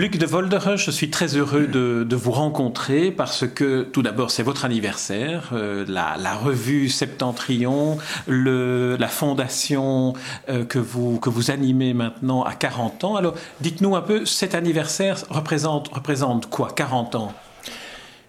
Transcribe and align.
Luc 0.00 0.16
de 0.16 0.24
Voldere, 0.24 0.78
je 0.78 0.90
suis 0.90 1.10
très 1.10 1.36
heureux 1.36 1.66
de, 1.66 2.16
vous 2.16 2.30
rencontrer 2.30 3.10
parce 3.10 3.46
que 3.46 3.82
tout 3.82 4.00
d'abord 4.00 4.30
c'est 4.30 4.42
votre 4.42 4.64
anniversaire, 4.64 5.50
euh, 5.52 5.84
la, 5.86 6.34
revue 6.36 6.88
Septentrion, 6.88 7.98
la 8.26 9.08
fondation 9.08 10.14
euh, 10.48 10.64
que, 10.64 10.78
vous, 10.78 11.20
que 11.20 11.28
vous 11.28 11.50
animez 11.50 11.92
maintenant 11.92 12.42
à 12.44 12.54
40 12.54 13.04
ans. 13.04 13.16
Alors 13.16 13.34
dites-nous 13.60 13.94
un 13.94 14.00
peu, 14.00 14.24
cet 14.24 14.54
anniversaire 14.54 15.18
représente, 15.28 15.88
représente 15.88 16.48
quoi 16.48 16.70
40 16.74 17.16
ans? 17.16 17.34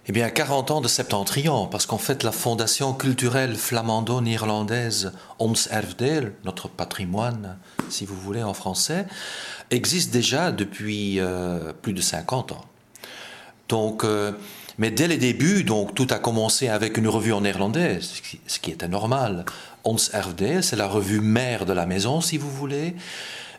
Eh 0.08 0.12
bien, 0.12 0.28
40 0.28 0.72
ans 0.72 0.80
de 0.82 0.88
septentrion, 0.88 1.68
parce 1.68 1.86
qu'en 1.86 1.96
fait, 1.96 2.22
la 2.22 2.32
fondation 2.32 2.92
culturelle 2.92 3.54
flamando-néerlandaise 3.54 5.12
Ons 5.38 5.68
Erfdeel, 5.70 6.34
notre 6.44 6.68
patrimoine, 6.68 7.56
si 7.92 8.04
vous 8.04 8.16
voulez, 8.16 8.42
en 8.42 8.54
français, 8.54 9.06
existe 9.70 10.12
déjà 10.12 10.52
depuis 10.52 11.20
euh, 11.20 11.72
plus 11.82 11.92
de 11.92 12.00
50 12.00 12.52
ans. 12.52 12.64
Donc, 13.68 14.04
euh, 14.04 14.32
mais 14.78 14.90
dès 14.90 15.08
les 15.08 15.18
débuts, 15.18 15.64
donc, 15.64 15.94
tout 15.94 16.06
a 16.10 16.18
commencé 16.18 16.68
avec 16.68 16.96
une 16.96 17.08
revue 17.08 17.32
en 17.32 17.42
néerlandais, 17.42 18.00
ce 18.00 18.58
qui 18.58 18.70
était 18.70 18.88
normal. 18.88 19.44
Ons 19.84 20.10
Erfdeel, 20.12 20.62
c'est 20.62 20.76
la 20.76 20.86
revue 20.86 21.20
mère 21.20 21.66
de 21.66 21.72
la 21.72 21.86
maison, 21.86 22.20
si 22.20 22.38
vous 22.38 22.50
voulez. 22.50 22.94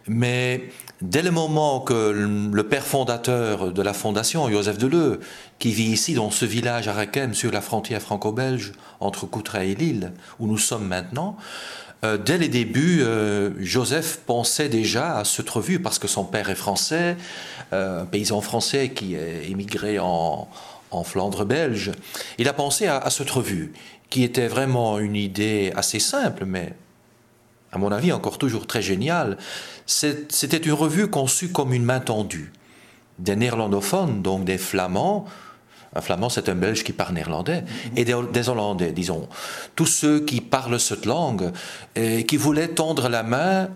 Mais 0.07 0.69
dès 1.01 1.21
le 1.21 1.31
moment 1.31 1.79
que 1.79 2.11
le 2.11 2.63
père 2.63 2.85
fondateur 2.85 3.71
de 3.71 3.81
la 3.81 3.93
fondation, 3.93 4.49
Joseph 4.49 4.77
Deleu, 4.77 5.21
qui 5.59 5.71
vit 5.71 5.91
ici 5.91 6.13
dans 6.13 6.29
ce 6.29 6.45
village 6.45 6.87
à 6.87 6.93
Requem, 6.93 7.33
sur 7.33 7.51
la 7.51 7.61
frontière 7.61 8.01
franco-belge 8.01 8.73
entre 8.99 9.25
Courtrai 9.25 9.71
et 9.71 9.75
Lille, 9.75 10.11
où 10.39 10.47
nous 10.47 10.57
sommes 10.57 10.87
maintenant, 10.87 11.37
euh, 12.03 12.17
dès 12.17 12.37
les 12.37 12.49
débuts, 12.49 13.01
euh, 13.01 13.51
Joseph 13.59 14.19
pensait 14.25 14.67
déjà 14.67 15.17
à 15.19 15.25
cette 15.25 15.49
revue 15.49 15.79
parce 15.79 15.99
que 15.99 16.07
son 16.07 16.25
père 16.25 16.49
est 16.49 16.55
français, 16.55 17.15
euh, 17.71 18.01
un 18.01 18.05
paysan 18.05 18.41
français 18.41 18.89
qui 18.89 19.15
est 19.15 19.49
émigré 19.49 19.99
en, 19.99 20.47
Flandre 21.05 21.43
belge. 21.43 21.91
Il 22.37 22.47
a 22.47 22.53
pensé 22.53 22.85
à, 22.85 22.99
à 22.99 23.09
cette 23.09 23.31
revue, 23.31 23.73
qui 24.11 24.23
était 24.23 24.47
vraiment 24.47 24.99
une 24.99 25.15
idée 25.15 25.73
assez 25.75 25.97
simple, 25.97 26.45
mais 26.45 26.73
à 27.71 27.79
mon 27.79 27.91
avis 27.91 28.11
encore 28.11 28.37
toujours 28.37 28.67
très 28.67 28.83
géniale. 28.83 29.39
C'était 29.87 30.57
une 30.57 30.73
revue 30.73 31.07
conçue 31.07 31.49
comme 31.49 31.73
une 31.73 31.83
main 31.83 31.99
tendue. 31.99 32.51
Des 33.17 33.35
néerlandophones, 33.35 34.21
donc 34.21 34.45
des 34.45 34.59
flamands, 34.59 35.25
un 35.95 36.01
flamand, 36.01 36.29
c'est 36.29 36.49
un 36.49 36.55
belge 36.55 36.83
qui 36.83 36.93
parle 36.93 37.13
néerlandais, 37.13 37.63
et 37.95 38.05
des, 38.05 38.49
hollandais, 38.49 38.91
disons. 38.91 39.27
Tous 39.75 39.85
ceux 39.85 40.21
qui 40.21 40.41
parlent 40.41 40.79
cette 40.79 41.05
langue 41.05 41.51
et 41.95 42.25
qui 42.25 42.37
voulaient 42.37 42.69
tendre 42.69 43.09
la 43.09 43.23
main 43.23 43.69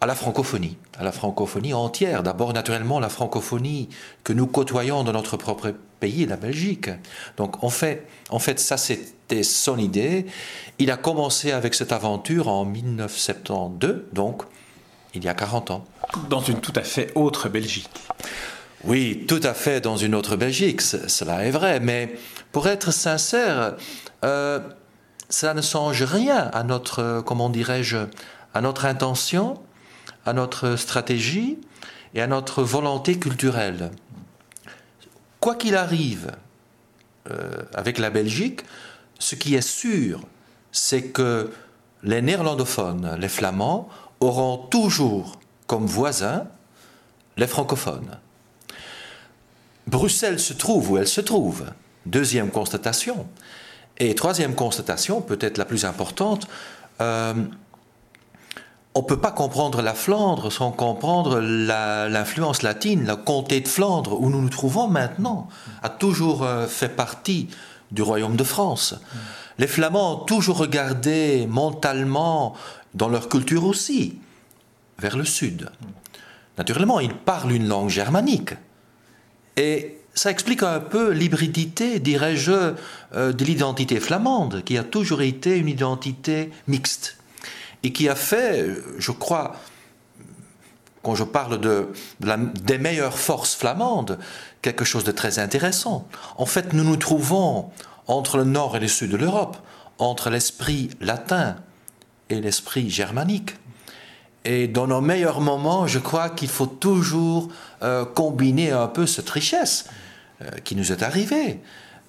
à 0.00 0.06
la 0.06 0.14
francophonie, 0.14 0.76
à 0.98 1.04
la 1.04 1.12
francophonie 1.12 1.74
entière. 1.74 2.22
D'abord, 2.22 2.52
naturellement, 2.52 3.00
la 3.00 3.08
francophonie 3.08 3.88
que 4.22 4.32
nous 4.32 4.46
côtoyons 4.46 5.02
dans 5.02 5.12
notre 5.12 5.36
propre 5.36 5.74
pays, 6.00 6.26
la 6.26 6.36
Belgique. 6.36 6.90
Donc, 7.36 7.64
en 7.64 7.70
fait 7.70 8.06
ça, 8.56 8.76
c'était 8.76 9.42
son 9.42 9.78
idée. 9.78 10.26
Il 10.78 10.90
a 10.90 10.96
commencé 10.96 11.52
avec 11.52 11.74
cette 11.74 11.92
aventure 11.92 12.48
en 12.48 12.64
1972, 12.64 14.02
donc 14.12 14.42
il 15.14 15.24
y 15.24 15.28
a 15.28 15.34
40 15.34 15.70
ans. 15.70 15.84
Dans 16.28 16.40
une 16.40 16.60
tout 16.60 16.72
à 16.76 16.82
fait 16.82 17.10
autre 17.14 17.48
Belgique. 17.48 17.88
Oui, 18.86 19.24
tout 19.26 19.40
à 19.42 19.54
fait 19.54 19.80
dans 19.80 19.96
une 19.96 20.14
autre 20.14 20.36
Belgique, 20.36 20.82
cela 20.82 21.46
est 21.46 21.50
vrai, 21.50 21.80
mais 21.80 22.18
pour 22.52 22.68
être 22.68 22.92
sincère, 22.92 23.76
euh, 24.24 24.60
ça 25.30 25.54
ne 25.54 25.62
change 25.62 26.02
rien 26.02 26.50
à 26.52 26.64
notre, 26.64 27.22
comment 27.24 27.48
dirais-je, 27.48 27.96
à 28.52 28.60
notre 28.60 28.84
intention, 28.84 29.58
à 30.26 30.34
notre 30.34 30.76
stratégie 30.76 31.58
et 32.14 32.20
à 32.20 32.26
notre 32.26 32.62
volonté 32.62 33.18
culturelle. 33.18 33.90
Quoi 35.40 35.54
qu'il 35.54 35.76
arrive 35.76 36.32
euh, 37.30 37.62
avec 37.72 37.98
la 37.98 38.10
Belgique, 38.10 38.60
ce 39.18 39.34
qui 39.34 39.54
est 39.54 39.66
sûr, 39.66 40.20
c'est 40.72 41.04
que 41.04 41.50
les 42.02 42.20
néerlandophones, 42.20 43.16
les 43.18 43.30
flamands, 43.30 43.88
auront 44.20 44.58
toujours 44.58 45.40
comme 45.66 45.86
voisins 45.86 46.46
les 47.38 47.46
francophones. 47.46 48.18
Bruxelles 49.86 50.40
se 50.40 50.52
trouve 50.52 50.92
où 50.92 50.98
elle 50.98 51.08
se 51.08 51.20
trouve. 51.20 51.64
Deuxième 52.06 52.50
constatation. 52.50 53.26
Et 53.98 54.14
troisième 54.14 54.54
constatation, 54.54 55.20
peut-être 55.20 55.58
la 55.58 55.64
plus 55.64 55.84
importante, 55.84 56.48
euh, 57.00 57.34
on 58.94 59.00
ne 59.00 59.06
peut 59.06 59.20
pas 59.20 59.32
comprendre 59.32 59.82
la 59.82 59.94
Flandre 59.94 60.52
sans 60.52 60.70
comprendre 60.70 61.40
l'influence 61.40 62.62
latine. 62.62 63.04
La 63.04 63.16
comté 63.16 63.60
de 63.60 63.68
Flandre, 63.68 64.20
où 64.20 64.30
nous 64.30 64.40
nous 64.40 64.48
trouvons 64.48 64.86
maintenant, 64.88 65.48
a 65.82 65.88
toujours 65.88 66.44
euh, 66.44 66.66
fait 66.66 66.88
partie 66.88 67.48
du 67.90 68.02
royaume 68.02 68.36
de 68.36 68.44
France. 68.44 68.94
Les 69.58 69.66
Flamands 69.66 70.22
ont 70.22 70.24
toujours 70.24 70.58
regardé 70.58 71.46
mentalement, 71.48 72.54
dans 72.94 73.08
leur 73.08 73.28
culture 73.28 73.64
aussi, 73.64 74.18
vers 74.98 75.16
le 75.16 75.24
sud. 75.24 75.70
Naturellement, 76.58 77.00
ils 77.00 77.14
parlent 77.14 77.52
une 77.52 77.66
langue 77.66 77.90
germanique. 77.90 78.54
Et 79.56 79.98
ça 80.14 80.30
explique 80.30 80.62
un 80.62 80.80
peu 80.80 81.10
l'hybridité, 81.10 81.98
dirais-je, 81.98 82.74
euh, 83.14 83.32
de 83.32 83.44
l'identité 83.44 84.00
flamande, 84.00 84.62
qui 84.64 84.78
a 84.78 84.84
toujours 84.84 85.22
été 85.22 85.56
une 85.56 85.68
identité 85.68 86.50
mixte. 86.66 87.16
Et 87.82 87.92
qui 87.92 88.08
a 88.08 88.14
fait, 88.14 88.66
je 88.98 89.10
crois, 89.10 89.56
quand 91.02 91.14
je 91.14 91.24
parle 91.24 91.60
de, 91.60 91.88
des 92.62 92.78
meilleures 92.78 93.18
forces 93.18 93.54
flamandes, 93.54 94.18
quelque 94.62 94.84
chose 94.84 95.04
de 95.04 95.12
très 95.12 95.38
intéressant. 95.38 96.08
En 96.38 96.46
fait, 96.46 96.72
nous 96.72 96.84
nous 96.84 96.96
trouvons 96.96 97.70
entre 98.06 98.38
le 98.38 98.44
nord 98.44 98.76
et 98.76 98.80
le 98.80 98.88
sud 98.88 99.10
de 99.10 99.16
l'Europe, 99.16 99.58
entre 99.98 100.30
l'esprit 100.30 100.90
latin 101.00 101.56
et 102.30 102.40
l'esprit 102.40 102.88
germanique. 102.88 103.56
Et 104.44 104.68
dans 104.68 104.86
nos 104.86 105.00
meilleurs 105.00 105.40
moments, 105.40 105.86
je 105.86 105.98
crois 105.98 106.28
qu'il 106.28 106.48
faut 106.48 106.66
toujours 106.66 107.48
euh, 107.82 108.04
combiner 108.04 108.72
un 108.72 108.88
peu 108.88 109.06
cette 109.06 109.30
richesse 109.30 109.88
euh, 110.42 110.50
qui 110.64 110.76
nous 110.76 110.92
est 110.92 111.02
arrivée 111.02 111.60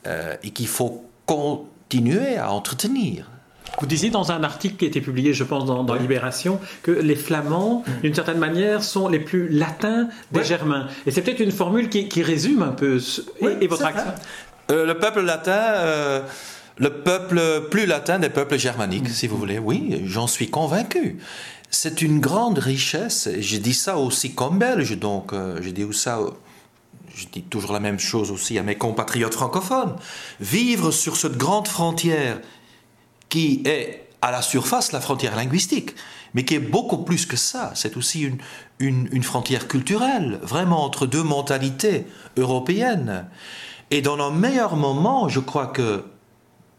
euh, 0.06 0.36
et 0.44 0.52
qu'il 0.52 0.68
faut 0.68 1.06
continuer 1.26 2.38
à 2.38 2.52
entretenir. 2.52 3.30
Vous 3.80 3.88
disiez 3.88 4.10
dans 4.10 4.32
un 4.32 4.44
article 4.44 4.76
qui 4.76 4.86
a 4.86 4.88
été 4.88 5.02
publié, 5.02 5.34
je 5.34 5.44
pense, 5.44 5.66
dans, 5.66 5.96
Libération, 5.96 6.60
que 6.84 6.92
les 6.92 7.16
Flamands, 7.16 7.84
mm. 7.86 8.02
d'une 8.02 8.14
certaine 8.14 8.38
manière, 8.38 8.84
sont 8.84 9.08
les 9.08 9.20
plus 9.20 9.48
latins 9.50 10.10
des 10.32 10.44
Germains. 10.44 10.88
Et 11.06 11.12
c'est 11.12 11.22
peut-être 11.22 11.40
une 11.40 11.52
formule 11.52 11.90
qui, 11.90 12.22
résume 12.22 12.64
un 12.64 12.72
peu 12.72 13.00
et, 13.62 13.68
votre 13.68 13.86
action. 13.86 14.14
le 14.70 14.94
peuple 14.94 15.22
latin, 15.22 16.24
le 16.78 16.90
peuple 16.90 17.68
plus 17.70 17.86
latin 17.86 18.20
des 18.20 18.30
peuples 18.30 18.58
germaniques, 18.58 19.10
si 19.10 19.28
vous 19.28 19.38
voulez, 19.38 19.60
oui, 19.60 20.04
j'en 20.06 20.28
suis 20.28 20.50
convaincu 20.50 21.18
c'est 21.76 22.02
une 22.02 22.20
grande 22.20 22.58
richesse. 22.58 23.30
Je 23.38 23.58
dis 23.58 23.74
ça 23.74 23.98
aussi 23.98 24.34
comme 24.34 24.60
belge, 24.60 24.98
donc 24.98 25.34
euh, 25.34 25.60
je 25.62 25.70
dis 25.70 25.86
ça. 25.94 26.20
Je 27.14 27.28
dis 27.32 27.44
toujours 27.44 27.74
la 27.74 27.80
même 27.80 28.00
chose 28.00 28.32
aussi 28.32 28.58
à 28.58 28.64
mes 28.64 28.76
compatriotes 28.76 29.34
francophones. 29.34 29.96
Vivre 30.40 30.92
sur 30.92 31.16
cette 31.16 31.38
grande 31.38 31.68
frontière 31.68 32.42
qui 33.30 33.62
est 33.66 34.08
à 34.22 34.32
la 34.32 34.42
surface 34.42 34.92
la 34.92 35.00
frontière 35.00 35.36
linguistique, 35.36 35.92
mais 36.34 36.44
qui 36.44 36.56
est 36.56 36.60
beaucoup 36.60 36.98
plus 36.98 37.26
que 37.26 37.38
ça. 37.38 37.72
C'est 37.76 37.96
aussi 37.96 38.22
une, 38.22 38.38
une, 38.80 39.08
une, 39.12 39.24
frontière 39.24 39.68
culturelle, 39.68 40.40
vraiment 40.42 40.84
entre 40.84 41.06
deux 41.06 41.24
mentalités 41.24 42.06
européennes. 42.36 43.28
Et 43.92 44.02
dans 44.02 44.18
nos 44.18 44.32
meilleurs 44.32 44.76
moments, 44.76 45.30
je 45.30 45.40
crois 45.40 45.68
que, 45.68 46.04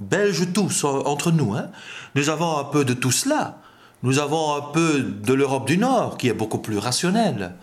Belges 0.01 0.53
tous, 0.53 0.85
entre 0.85 1.31
nous, 1.31 1.55
hein, 1.55 1.71
nous 2.15 2.29
avons 2.29 2.59
un 2.59 2.65
peu 2.65 2.85
de 2.85 2.93
tout 2.93 3.13
cela. 3.13 3.61
Nous 4.03 4.19
avons 4.19 4.55
un 4.55 4.61
peu 4.73 5.01
de 5.01 5.33
l'Europe 5.33 5.67
du 5.67 5.79
Nord 5.79 6.19
qui 6.19 6.29
est 6.29 6.35
beaucoup 6.35 6.59
plus 6.59 6.79
rationnelle, 6.79 7.55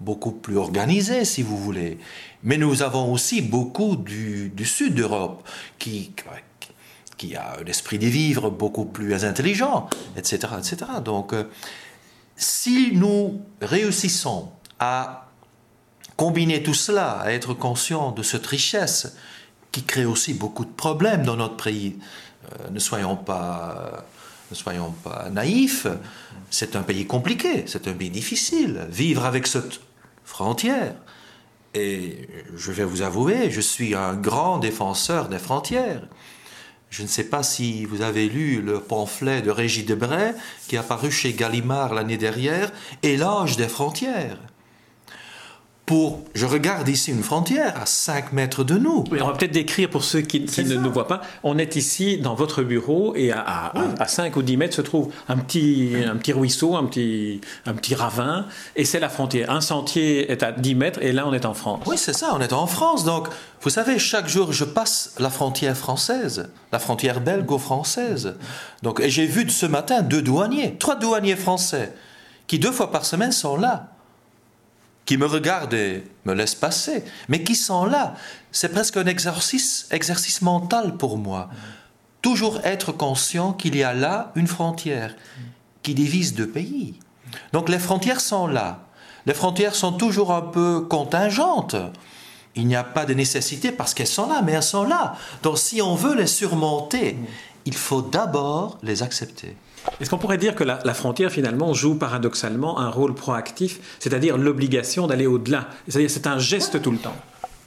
beaucoup 0.00 0.30
plus 0.30 0.56
organisée 0.56 1.24
si 1.24 1.42
vous 1.42 1.56
voulez. 1.56 1.98
Mais 2.44 2.56
nous 2.56 2.82
avons 2.82 3.12
aussi 3.12 3.42
beaucoup 3.42 3.96
du, 3.96 4.52
sud 4.64 4.94
d'Europe 4.94 5.46
qui, 5.78 6.12
a 7.36 7.56
un 7.60 7.64
esprit 7.66 7.98
de 7.98 8.06
vivre 8.06 8.50
beaucoup 8.50 8.84
plus 8.84 9.24
intelligent, 9.24 9.88
etc. 10.16 10.54
etc. 10.58 10.76
Donc, 11.04 11.32
euh, 11.32 11.44
si 12.36 12.90
nous 12.94 13.40
réussissons 13.60 14.50
à 14.80 15.28
combiner 16.16 16.62
tout 16.62 16.74
cela, 16.74 17.20
à 17.20 17.32
être 17.32 17.54
conscients 17.54 18.10
de 18.12 18.22
cette 18.22 18.46
richesse 18.46 19.16
qui 19.70 19.84
crée 19.84 20.04
aussi 20.04 20.34
beaucoup 20.34 20.64
de 20.64 20.70
problèmes 20.70 21.24
dans 21.24 21.36
notre 21.36 21.62
pays, 21.62 21.98
euh, 22.44 22.70
ne 22.70 22.78
soyons 22.78 23.16
pas 23.16 24.04
ne 24.52 24.56
soyons 24.56 24.92
pas 25.02 25.28
naïfs, 25.30 25.86
c'est 26.50 26.76
un 26.76 26.82
pays 26.82 27.06
compliqué, 27.06 27.64
c'est 27.66 27.88
un 27.88 27.94
pays 27.94 28.10
difficile. 28.10 28.86
Vivre 28.90 29.24
avec 29.24 29.46
cette 29.46 29.80
frontière, 30.24 30.94
et 31.74 32.28
je 32.54 32.70
vais 32.70 32.84
vous 32.84 33.02
avouer, 33.02 33.50
je 33.50 33.60
suis 33.60 33.94
un 33.94 34.14
grand 34.14 34.58
défenseur 34.58 35.28
des 35.28 35.38
frontières. 35.38 36.02
Je 36.90 37.02
ne 37.02 37.08
sais 37.08 37.24
pas 37.24 37.42
si 37.42 37.86
vous 37.86 38.02
avez 38.02 38.28
lu 38.28 38.60
le 38.60 38.78
pamphlet 38.78 39.40
de 39.40 39.50
Régis 39.50 39.86
Debray 39.86 40.34
qui 40.68 40.76
est 40.76 40.78
apparu 40.78 41.10
chez 41.10 41.32
Gallimard 41.32 41.94
l'année 41.94 42.18
dernière, 42.18 42.70
Éloge 43.02 43.56
des 43.56 43.68
frontières. 43.68 44.36
Pour, 45.92 46.20
je 46.34 46.46
regarde 46.46 46.88
ici 46.88 47.10
une 47.10 47.22
frontière 47.22 47.78
à 47.78 47.84
5 47.84 48.32
mètres 48.32 48.64
de 48.64 48.78
nous. 48.78 49.04
on 49.10 49.26
va 49.26 49.34
peut-être 49.34 49.52
décrire 49.52 49.90
pour 49.90 50.04
ceux 50.04 50.22
qui, 50.22 50.40
ne 50.40 50.76
nous 50.76 50.90
voient 50.90 51.06
pas. 51.06 51.20
On 51.42 51.58
est 51.58 51.76
ici 51.76 52.16
dans 52.16 52.34
votre 52.34 52.62
bureau 52.62 53.14
et 53.14 53.30
à, 53.30 53.74
à, 53.98 54.06
5 54.06 54.34
ou 54.36 54.40
10 54.40 54.56
mètres 54.56 54.74
se 54.74 54.80
trouve 54.80 55.12
un 55.28 55.36
petit, 55.36 55.92
un 56.10 56.16
petit 56.16 56.32
ruisseau, 56.32 56.76
un 56.76 56.86
petit, 56.86 57.42
un 57.66 57.74
petit 57.74 57.94
ravin, 57.94 58.46
et 58.74 58.86
c'est 58.86 59.00
la 59.00 59.10
frontière. 59.10 59.50
Un 59.50 59.60
sentier 59.60 60.32
est 60.32 60.42
à 60.42 60.52
10 60.52 60.74
mètres 60.76 61.02
et 61.02 61.12
là 61.12 61.26
on 61.26 61.34
est 61.34 61.44
en 61.44 61.52
France. 61.52 61.82
Oui, 61.84 61.98
c'est 61.98 62.14
ça, 62.14 62.30
on 62.32 62.40
est 62.40 62.54
en 62.54 62.66
France. 62.66 63.04
Donc, 63.04 63.28
vous 63.60 63.68
savez, 63.68 63.98
chaque 63.98 64.28
jour 64.28 64.50
je 64.50 64.64
passe 64.64 65.14
la 65.18 65.28
frontière 65.28 65.76
française, 65.76 66.48
la 66.72 66.78
frontière 66.78 67.20
belgo-française. 67.20 68.36
Donc, 68.82 69.00
et 69.00 69.10
j'ai 69.10 69.26
vu 69.26 69.46
ce 69.50 69.66
matin 69.66 70.00
deux 70.00 70.22
douaniers, 70.22 70.74
trois 70.78 70.96
douaniers 70.96 71.36
français, 71.36 71.92
qui 72.46 72.58
deux 72.58 72.72
fois 72.72 72.90
par 72.90 73.04
semaine 73.04 73.32
sont 73.32 73.58
là 73.58 73.91
qui 75.04 75.16
me 75.16 75.26
regardent 75.26 75.74
et 75.74 76.04
me 76.24 76.34
laissent 76.34 76.54
passer, 76.54 77.04
mais 77.28 77.42
qui 77.42 77.54
sont 77.54 77.84
là. 77.84 78.14
C'est 78.52 78.70
presque 78.70 78.96
un 78.96 79.06
exercice, 79.06 79.86
exercice 79.90 80.42
mental 80.42 80.96
pour 80.96 81.18
moi. 81.18 81.50
Toujours 82.20 82.60
être 82.64 82.92
conscient 82.92 83.52
qu'il 83.52 83.76
y 83.76 83.82
a 83.82 83.94
là 83.94 84.30
une 84.36 84.46
frontière 84.46 85.16
qui 85.82 85.94
divise 85.94 86.34
deux 86.34 86.48
pays. 86.48 86.94
Donc 87.52 87.68
les 87.68 87.78
frontières 87.78 88.20
sont 88.20 88.46
là. 88.46 88.86
Les 89.26 89.34
frontières 89.34 89.74
sont 89.74 89.92
toujours 89.92 90.32
un 90.32 90.42
peu 90.42 90.82
contingentes. 90.82 91.76
Il 92.54 92.66
n'y 92.66 92.76
a 92.76 92.84
pas 92.84 93.06
de 93.06 93.14
nécessité 93.14 93.72
parce 93.72 93.94
qu'elles 93.94 94.06
sont 94.06 94.28
là, 94.28 94.42
mais 94.42 94.52
elles 94.52 94.62
sont 94.62 94.84
là. 94.84 95.16
Donc 95.42 95.58
si 95.58 95.80
on 95.80 95.94
veut 95.94 96.14
les 96.14 96.26
surmonter, 96.26 97.16
il 97.64 97.74
faut 97.74 98.02
d'abord 98.02 98.78
les 98.82 99.02
accepter. 99.02 99.56
Est-ce 100.00 100.10
qu'on 100.10 100.18
pourrait 100.18 100.38
dire 100.38 100.54
que 100.54 100.64
la, 100.64 100.94
frontière, 100.94 101.30
finalement, 101.30 101.74
joue 101.74 101.96
paradoxalement 101.96 102.78
un 102.78 102.88
rôle 102.88 103.14
proactif, 103.14 103.80
c'est-à-dire 103.98 104.36
l'obligation 104.36 105.06
d'aller 105.06 105.26
au-delà? 105.26 105.68
C'est-à-dire 105.88 106.10
c'est 106.10 106.26
un 106.26 106.38
geste 106.38 106.80
tout 106.82 106.90
le 106.90 106.98
temps. 106.98 107.16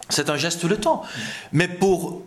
C'est 0.09 0.29
un 0.29 0.37
geste 0.37 0.61
tout 0.61 0.67
le 0.67 0.77
temps. 0.77 1.03
Mais 1.51 1.67
pour 1.67 2.21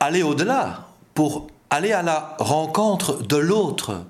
aller 0.00 0.22
au-delà, 0.22 0.88
pour 1.14 1.48
aller 1.70 1.92
à 1.92 2.02
la 2.02 2.36
rencontre 2.38 3.22
de 3.22 3.36
l'autre, 3.36 4.04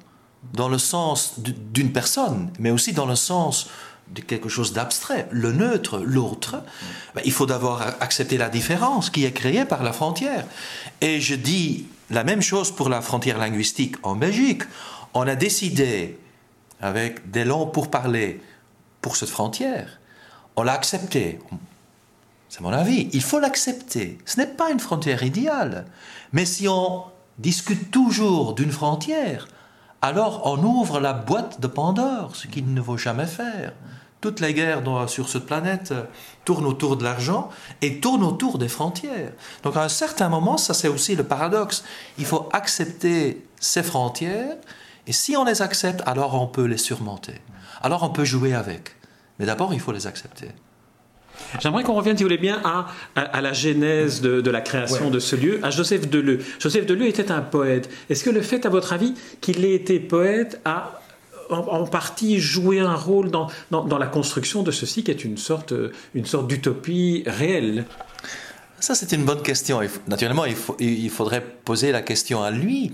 dans 0.53 0.69
le 0.69 0.79
sens 0.79 1.35
d'une 1.39 1.93
personne, 1.93 2.51
mais 2.59 2.71
aussi 2.71 2.93
dans 2.93 3.07
le 3.07 3.17
sens 3.17 3.69
de 4.15 4.23
quelque 4.23 4.49
chose 4.49 4.73
d'abstrait, 4.73 5.29
le 5.31 5.53
neutre, 5.53 5.99
l'autre, 5.99 6.63
ben, 7.15 7.21
il 7.25 7.33
faut 7.33 7.47
d'abord 7.47 7.83
accepter 8.01 8.39
la 8.39 8.49
différence 8.49 9.11
qui 9.11 9.25
est 9.25 9.33
créée 9.33 9.65
par 9.65 9.83
la 9.83 9.93
frontière. 9.93 10.45
Et 11.01 11.21
je 11.21 11.35
dis 11.35 11.87
la 12.11 12.25
même 12.25 12.41
chose 12.41 12.71
pour 12.71 12.89
la 12.89 13.03
frontière 13.03 13.39
linguistique 13.39 13.97
en 14.03 14.17
Belgique 14.17 14.63
on 15.19 15.27
a 15.27 15.35
décidé, 15.35 16.19
avec 16.81 17.31
des 17.31 17.45
longs 17.45 17.67
pourparlers, 17.67 18.41
pour 19.01 19.17
cette 19.17 19.29
frontière. 19.29 19.99
On 20.57 20.63
l'a 20.63 20.73
accepté. 20.73 21.41
C'est 22.49 22.61
mon 22.61 22.73
avis. 22.73 23.09
Il 23.13 23.23
faut 23.23 23.41
l'accepter. 23.41 24.19
Ce 24.25 24.39
n'est 24.39 24.47
pas 24.47 24.71
une 24.71 24.81
frontière 24.81 25.23
idéale. 25.23 25.87
Mais 26.33 26.45
si 26.45 26.69
on 26.69 27.05
discute 27.39 27.91
toujours 27.91 28.55
d'une 28.55 28.71
frontière, 28.71 29.49
alors 30.03 30.43
on 30.45 30.63
ouvre 30.63 31.01
la 31.01 31.13
boîte 31.13 31.61
de 31.61 31.67
Pandore, 31.67 32.37
ce 32.37 32.47
qu'il 32.47 32.73
ne 32.73 32.83
faut 32.83 32.97
jamais 32.97 33.27
faire. 33.27 33.73
Toutes 34.21 34.41
les 34.41 34.55
guerres 34.55 34.83
sur 35.09 35.29
cette 35.29 35.47
planète 35.47 35.95
tournent 36.45 36.67
autour 36.67 36.97
de 36.97 37.05
l'argent 37.05 37.51
et 37.83 38.01
tournent 38.01 38.25
autour 38.25 38.59
des 38.59 38.69
frontières. 38.69 39.33
Donc 39.63 39.77
à 39.77 39.83
un 39.83 39.89
certain 39.89 40.29
moment, 40.29 40.59
ça 40.59 40.75
c'est 40.75 40.89
aussi 40.89 41.15
le 41.15 41.25
paradoxe. 41.25 41.85
Il 42.19 42.25
faut 42.25 42.49
accepter 42.53 43.45
ces 43.61 43.83
frontières 43.83 44.57
et 45.09 45.13
si 45.13 45.37
on 45.37 45.45
les 45.45 45.63
accepte, 45.63 46.03
alors 46.07 46.41
on 46.41 46.47
peut 46.47 46.67
les 46.67 46.77
surmonter. 46.77 47.35
Alors 47.83 48.03
on 48.03 48.11
peut 48.11 48.27
jouer 48.27 48.55
avec. 48.55 48.95
Mais 49.39 49.47
d'abord, 49.47 49.73
il 49.73 49.81
faut 49.81 49.93
les 49.93 50.07
accepter. 50.07 50.49
J'aimerais 51.61 51.83
qu'on 51.83 51.95
revienne, 51.95 52.17
si 52.17 52.25
vous 52.25 52.29
voulez 52.29 52.37
bien, 52.37 52.61
à, 52.63 52.89
à, 53.15 53.41
la 53.41 53.53
genèse 53.55 54.21
de, 54.21 54.51
la 54.51 54.61
création 54.61 55.09
de 55.09 55.19
ce 55.19 55.35
lieu, 55.35 55.61
à 55.63 55.71
Joseph 55.71 56.11
Deleu. 56.11 56.41
Joseph 56.59 56.85
Deleu 56.85 57.07
était 57.07 57.31
un 57.31 57.41
poète. 57.41 57.89
Est-ce 58.11 58.23
que 58.23 58.31
le 58.31 58.43
fait, 58.43 58.67
à 58.67 58.69
votre 58.69 58.93
avis, 58.93 59.15
qu'il 59.41 59.65
ait 59.65 59.75
été 59.75 59.99
poète 59.99 60.61
a 60.65 61.01
en, 61.49 61.87
partie 61.87 62.39
joué 62.39 62.81
un 62.81 62.95
rôle 62.95 63.31
dans, 63.31 63.49
dans, 63.71 63.99
la 63.99 64.07
construction 64.07 64.63
de 64.63 64.71
ceci 64.71 65.05
qui 65.05 65.11
est 65.11 65.25
une 65.25 65.39
sorte, 65.39 65.73
une 66.15 66.27
sorte 66.27 66.49
d'utopie 66.49 67.23
réelle? 67.27 67.87
Ça, 68.81 68.95
c'est 68.95 69.13
une 69.13 69.25
bonne 69.25 69.43
question. 69.43 69.81
Naturellement, 70.07 70.45
il, 70.45 70.57
il 70.81 71.11
faudrait 71.11 71.43
poser 71.65 71.93
la 71.93 72.03
question 72.03 72.43
à 72.43 72.51
lui. 72.51 72.93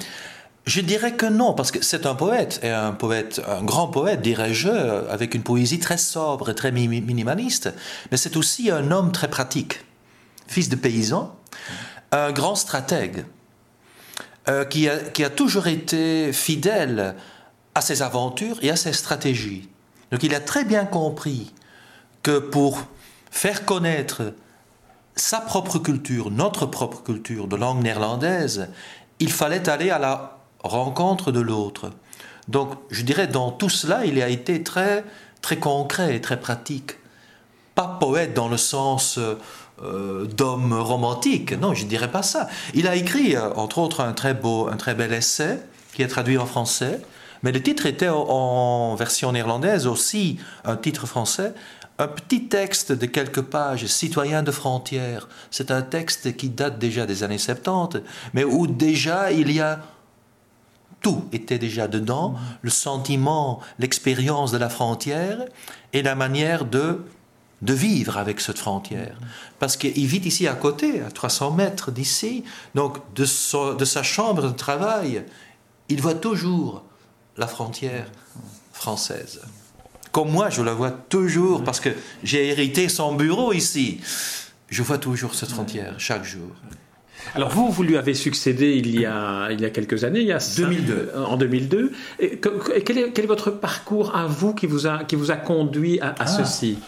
Je 0.64 0.80
dirais 0.80 1.12
que 1.12 1.26
non, 1.26 1.52
parce 1.52 1.70
que 1.70 1.82
c'est 1.82 2.06
un 2.06 2.14
poète, 2.14 2.60
et 2.62 2.70
un 2.70 2.92
poète, 2.92 3.42
un 3.46 3.62
grand 3.62 3.88
poète, 3.88 4.22
dirais-je, 4.22 4.68
avec 4.68 5.34
une 5.34 5.42
poésie 5.42 5.78
très 5.78 5.98
sobre 5.98 6.50
et 6.50 6.54
très 6.54 6.72
minimaliste, 6.72 7.70
mais 8.10 8.16
c'est 8.16 8.36
aussi 8.36 8.70
un 8.70 8.90
homme 8.90 9.12
très 9.12 9.28
pratique, 9.28 9.84
fils 10.46 10.70
de 10.70 10.76
paysan, 10.76 11.36
un 12.12 12.32
grand 12.32 12.54
stratège, 12.54 13.24
euh, 14.48 14.64
qui, 14.64 14.88
a, 14.88 14.98
qui 14.98 15.22
a 15.22 15.30
toujours 15.30 15.66
été 15.66 16.32
fidèle 16.32 17.14
à 17.74 17.82
ses 17.82 18.00
aventures 18.00 18.58
et 18.62 18.70
à 18.70 18.76
ses 18.76 18.92
stratégies. 18.94 19.68
Donc 20.12 20.22
il 20.22 20.34
a 20.34 20.40
très 20.40 20.64
bien 20.64 20.86
compris 20.86 21.52
que 22.22 22.38
pour 22.38 22.82
faire 23.30 23.66
connaître 23.66 24.34
sa 25.16 25.40
propre 25.40 25.78
culture, 25.78 26.30
notre 26.30 26.66
propre 26.66 27.02
culture 27.02 27.48
de 27.48 27.56
langue 27.56 27.82
néerlandaise, 27.82 28.68
il 29.18 29.32
fallait 29.32 29.68
aller 29.68 29.90
à 29.90 29.98
la 29.98 30.33
rencontre 30.64 31.30
de 31.30 31.40
l'autre. 31.40 31.90
Donc, 32.48 32.72
je 32.90 33.02
dirais, 33.02 33.26
dans 33.26 33.50
tout 33.50 33.68
cela, 33.68 34.04
il 34.04 34.20
a 34.20 34.28
été 34.28 34.62
très, 34.62 35.04
très 35.40 35.56
concret 35.56 36.16
et 36.16 36.20
très 36.20 36.40
pratique. 36.40 36.96
Pas 37.74 37.96
poète 38.00 38.34
dans 38.34 38.48
le 38.48 38.56
sens 38.56 39.18
euh, 39.82 40.24
d'homme 40.26 40.72
romantique, 40.72 41.52
non, 41.52 41.74
je 41.74 41.84
ne 41.84 41.88
dirais 41.88 42.10
pas 42.10 42.22
ça. 42.22 42.48
Il 42.74 42.86
a 42.86 42.96
écrit, 42.96 43.36
euh, 43.36 43.52
entre 43.54 43.78
autres, 43.78 44.00
un 44.00 44.12
très 44.12 44.34
beau, 44.34 44.68
un 44.68 44.76
très 44.76 44.94
bel 44.94 45.12
essai 45.12 45.60
qui 45.94 46.02
est 46.02 46.08
traduit 46.08 46.38
en 46.38 46.46
français, 46.46 47.00
mais 47.42 47.52
le 47.52 47.62
titre 47.62 47.86
était 47.86 48.08
en 48.08 48.94
version 48.94 49.32
néerlandaise 49.32 49.86
aussi, 49.86 50.38
un 50.64 50.76
titre 50.76 51.06
français, 51.06 51.52
un 51.98 52.08
petit 52.08 52.48
texte 52.48 52.92
de 52.92 53.06
quelques 53.06 53.42
pages, 53.42 53.86
Citoyen 53.86 54.42
de 54.42 54.50
frontières. 54.50 55.28
C'est 55.50 55.70
un 55.70 55.82
texte 55.82 56.36
qui 56.36 56.48
date 56.48 56.78
déjà 56.78 57.06
des 57.06 57.22
années 57.22 57.38
70, 57.38 58.00
mais 58.32 58.44
où 58.44 58.66
déjà 58.66 59.30
il 59.30 59.52
y 59.52 59.60
a 59.60 59.80
tout 61.04 61.28
était 61.32 61.58
déjà 61.58 61.86
dedans, 61.86 62.34
le 62.62 62.70
sentiment, 62.70 63.60
l'expérience 63.78 64.50
de 64.50 64.56
la 64.56 64.70
frontière 64.70 65.44
et 65.92 66.02
la 66.02 66.14
manière 66.14 66.64
de, 66.64 67.04
de 67.60 67.74
vivre 67.74 68.16
avec 68.16 68.40
cette 68.40 68.58
frontière. 68.58 69.16
Parce 69.58 69.76
qu'il 69.76 70.06
vit 70.06 70.22
ici 70.24 70.48
à 70.48 70.54
côté, 70.54 71.02
à 71.02 71.10
300 71.10 71.50
mètres 71.50 71.90
d'ici, 71.90 72.42
donc 72.74 72.96
de, 73.14 73.26
de 73.76 73.84
sa 73.84 74.02
chambre 74.02 74.42
de 74.44 74.56
travail, 74.56 75.24
il 75.90 76.00
voit 76.00 76.14
toujours 76.14 76.82
la 77.36 77.48
frontière 77.48 78.06
française. 78.72 79.42
Comme 80.10 80.30
moi, 80.30 80.48
je 80.48 80.62
la 80.62 80.72
vois 80.72 80.90
toujours, 80.90 81.64
parce 81.64 81.80
que 81.80 81.90
j'ai 82.22 82.48
hérité 82.48 82.88
son 82.88 83.14
bureau 83.14 83.52
ici. 83.52 84.00
Je 84.70 84.82
vois 84.82 84.98
toujours 84.98 85.34
cette 85.34 85.50
frontière, 85.50 86.00
chaque 86.00 86.24
jour. 86.24 86.48
Alors 87.34 87.50
vous, 87.50 87.70
vous 87.70 87.82
lui 87.82 87.96
avez 87.96 88.14
succédé 88.14 88.74
il 88.76 89.00
y 89.00 89.06
a, 89.06 89.48
il 89.50 89.60
y 89.60 89.64
a 89.64 89.70
quelques 89.70 90.04
années, 90.04 90.20
il 90.20 90.26
y 90.26 90.32
a 90.32 90.38
2002. 90.56 91.12
Euh, 91.14 91.24
en 91.24 91.36
2002. 91.36 91.92
Et, 92.20 92.38
quel, 92.38 92.98
est, 92.98 93.12
quel, 93.12 93.24
est, 93.24 93.28
votre 93.28 93.50
parcours 93.50 94.14
à 94.14 94.26
vous 94.26 94.54
qui 94.54 94.66
vous 94.66 94.86
a, 94.86 95.04
qui 95.04 95.16
vous 95.16 95.30
a 95.30 95.36
conduit 95.36 96.00
à, 96.00 96.14
ah. 96.18 96.26
ceci? 96.26 96.78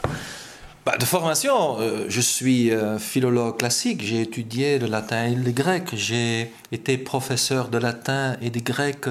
Bah, 0.84 0.96
de 0.98 1.04
formation, 1.04 1.80
euh, 1.80 2.04
je 2.08 2.20
suis 2.20 2.70
euh, 2.70 2.98
philologue 3.00 3.58
classique, 3.58 4.04
j'ai 4.04 4.20
étudié 4.20 4.78
le 4.78 4.86
latin 4.86 5.24
et 5.24 5.34
le 5.34 5.50
grec, 5.50 5.88
j'ai 5.94 6.52
été 6.70 6.96
professeur 6.96 7.68
de 7.68 7.78
latin 7.78 8.36
et 8.40 8.50
de 8.50 8.60
grec 8.60 9.06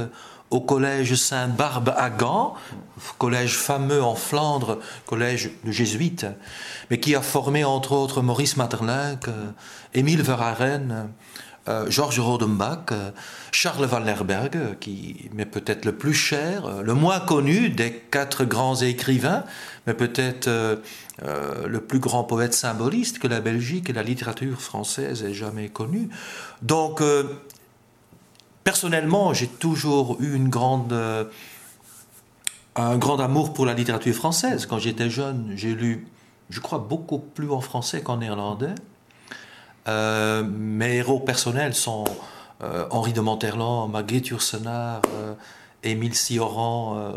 au 0.52 0.62
collège 0.62 1.16
Sainte-Barbe 1.16 1.94
à 1.98 2.10
Gand, 2.10 2.56
collège 3.18 3.58
fameux 3.58 4.04
en 4.04 4.16
Flandre, 4.16 4.80
collège 5.06 5.52
de 5.64 5.72
jésuites, 5.72 6.26
mais 6.90 7.00
qui 7.00 7.16
a 7.16 7.22
formé 7.22 7.64
entre 7.64 7.94
autres 7.94 8.22
Maurice 8.22 8.58
Maeterlinck, 8.58 9.28
euh, 9.28 9.48
Émile 9.94 10.22
Verhaeren, 10.22 11.10
euh, 11.68 11.90
Georges 11.90 12.20
Rodenbach, 12.20 12.92
euh, 12.92 13.10
Charles 13.52 13.88
Wallerberg, 13.92 14.78
qui 14.80 15.30
m'est 15.34 15.48
peut-être 15.48 15.84
le 15.84 15.96
plus 15.96 16.14
cher, 16.14 16.84
le 16.84 16.94
moins 16.94 17.20
connu 17.20 17.70
des 17.70 17.92
quatre 17.92 18.46
grands 18.46 18.76
écrivains, 18.76 19.44
mais 19.88 19.94
peut-être 19.94 20.50
le 21.22 21.80
plus 21.80 22.00
grand 22.00 22.24
poète 22.24 22.54
symboliste 22.54 23.20
que 23.20 23.28
la 23.28 23.40
Belgique 23.40 23.90
et 23.90 23.94
la 23.94 24.04
littérature 24.04 24.62
française 24.62 25.24
aient 25.24 25.34
jamais 25.34 25.70
connu. 25.70 26.10
Donc 26.62 27.02
Personnellement, 28.66 29.32
j'ai 29.36 29.46
toujours 29.46 30.18
eu 30.20 30.42
euh, 30.92 31.24
un 32.76 32.98
grand 32.98 33.20
amour 33.20 33.54
pour 33.54 33.68
la 33.68 33.76
littérature 33.76 34.16
française. 34.16 34.66
Quand 34.66 34.80
j'étais 34.80 35.08
jeune, 35.08 35.54
j'ai 35.56 35.76
lu, 35.76 36.08
je 36.50 36.60
crois, 36.60 36.80
beaucoup 36.80 37.20
plus 37.20 37.52
en 37.52 37.62
français 37.62 38.02
qu'en 38.02 38.18
néerlandais. 38.18 38.74
Euh, 39.88 40.44
mes 40.44 40.96
héros 40.96 41.20
personnels 41.20 41.76
sont 41.76 42.06
euh, 42.64 42.88
Henri 42.90 43.14
de 43.14 43.22
Monterland, 43.22 43.92
Marguerite 43.92 44.30
Yourcenar, 44.30 45.04
Émile 45.84 46.16
Cioran, 46.16 47.14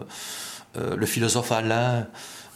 le 0.77 1.07
philosophe 1.07 1.51
Alain, 1.51 2.09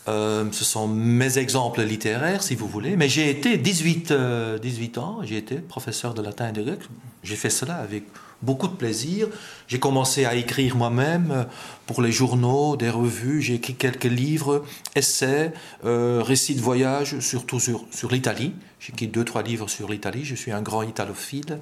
ce 0.06 0.64
sont 0.64 0.86
mes 0.86 1.38
exemples 1.38 1.80
littéraires, 1.80 2.42
si 2.42 2.54
vous 2.54 2.68
voulez. 2.68 2.98
Mais 2.98 3.08
j'ai 3.08 3.30
été 3.30 3.56
18, 3.56 4.12
18 4.60 4.98
ans, 4.98 5.20
j'ai 5.22 5.38
été 5.38 5.56
professeur 5.56 6.12
de 6.12 6.20
latin 6.20 6.50
et 6.50 6.52
de 6.52 6.62
grec. 6.62 6.80
J'ai 7.22 7.36
fait 7.36 7.48
cela 7.48 7.76
avec 7.76 8.04
beaucoup 8.42 8.68
de 8.68 8.74
plaisir. 8.74 9.28
J'ai 9.68 9.78
commencé 9.78 10.24
à 10.24 10.34
écrire 10.34 10.76
moi-même 10.76 11.46
pour 11.86 12.02
les 12.02 12.12
journaux, 12.12 12.76
des 12.76 12.90
revues. 12.90 13.40
J'ai 13.40 13.54
écrit 13.54 13.74
quelques 13.74 14.04
livres, 14.04 14.64
essais, 14.94 15.52
récits 15.82 16.54
de 16.54 16.60
voyage, 16.60 17.20
surtout 17.20 17.60
sur, 17.60 17.84
sur 17.90 18.10
l'Italie. 18.10 18.54
J'ai 18.80 18.92
écrit 18.92 19.06
deux, 19.06 19.24
trois 19.24 19.42
livres 19.42 19.68
sur 19.68 19.88
l'Italie. 19.88 20.24
Je 20.24 20.34
suis 20.34 20.52
un 20.52 20.62
grand 20.62 20.82
italophile. 20.82 21.60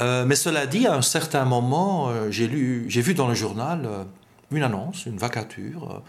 Euh, 0.00 0.24
mais 0.24 0.34
cela 0.34 0.66
dit, 0.66 0.86
à 0.86 0.94
un 0.94 1.02
certain 1.02 1.44
moment, 1.44 2.08
euh, 2.08 2.30
j'ai 2.30 2.48
vu 2.48 3.14
dans 3.14 3.28
le 3.28 3.34
journal 3.34 3.82
euh, 3.84 4.04
une 4.50 4.62
annonce, 4.62 5.06
une 5.06 5.16
vacature, 5.16 6.02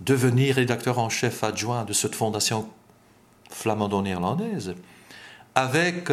devenir 0.00 0.54
rédacteur 0.54 0.98
en 0.98 1.08
chef 1.08 1.44
adjoint 1.44 1.84
de 1.84 1.92
cette 1.92 2.14
fondation 2.14 2.68
flamando-néerlandaise, 3.50 4.74
avec 5.54 6.10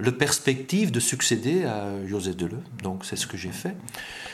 le 0.00 0.12
perspective 0.12 0.90
de 0.90 1.00
succéder 1.00 1.64
à 1.64 2.06
José 2.06 2.32
Deleu. 2.34 2.62
Donc 2.82 3.04
c'est 3.04 3.16
ce 3.16 3.26
que 3.26 3.36
j'ai 3.36 3.50
fait. 3.50 3.76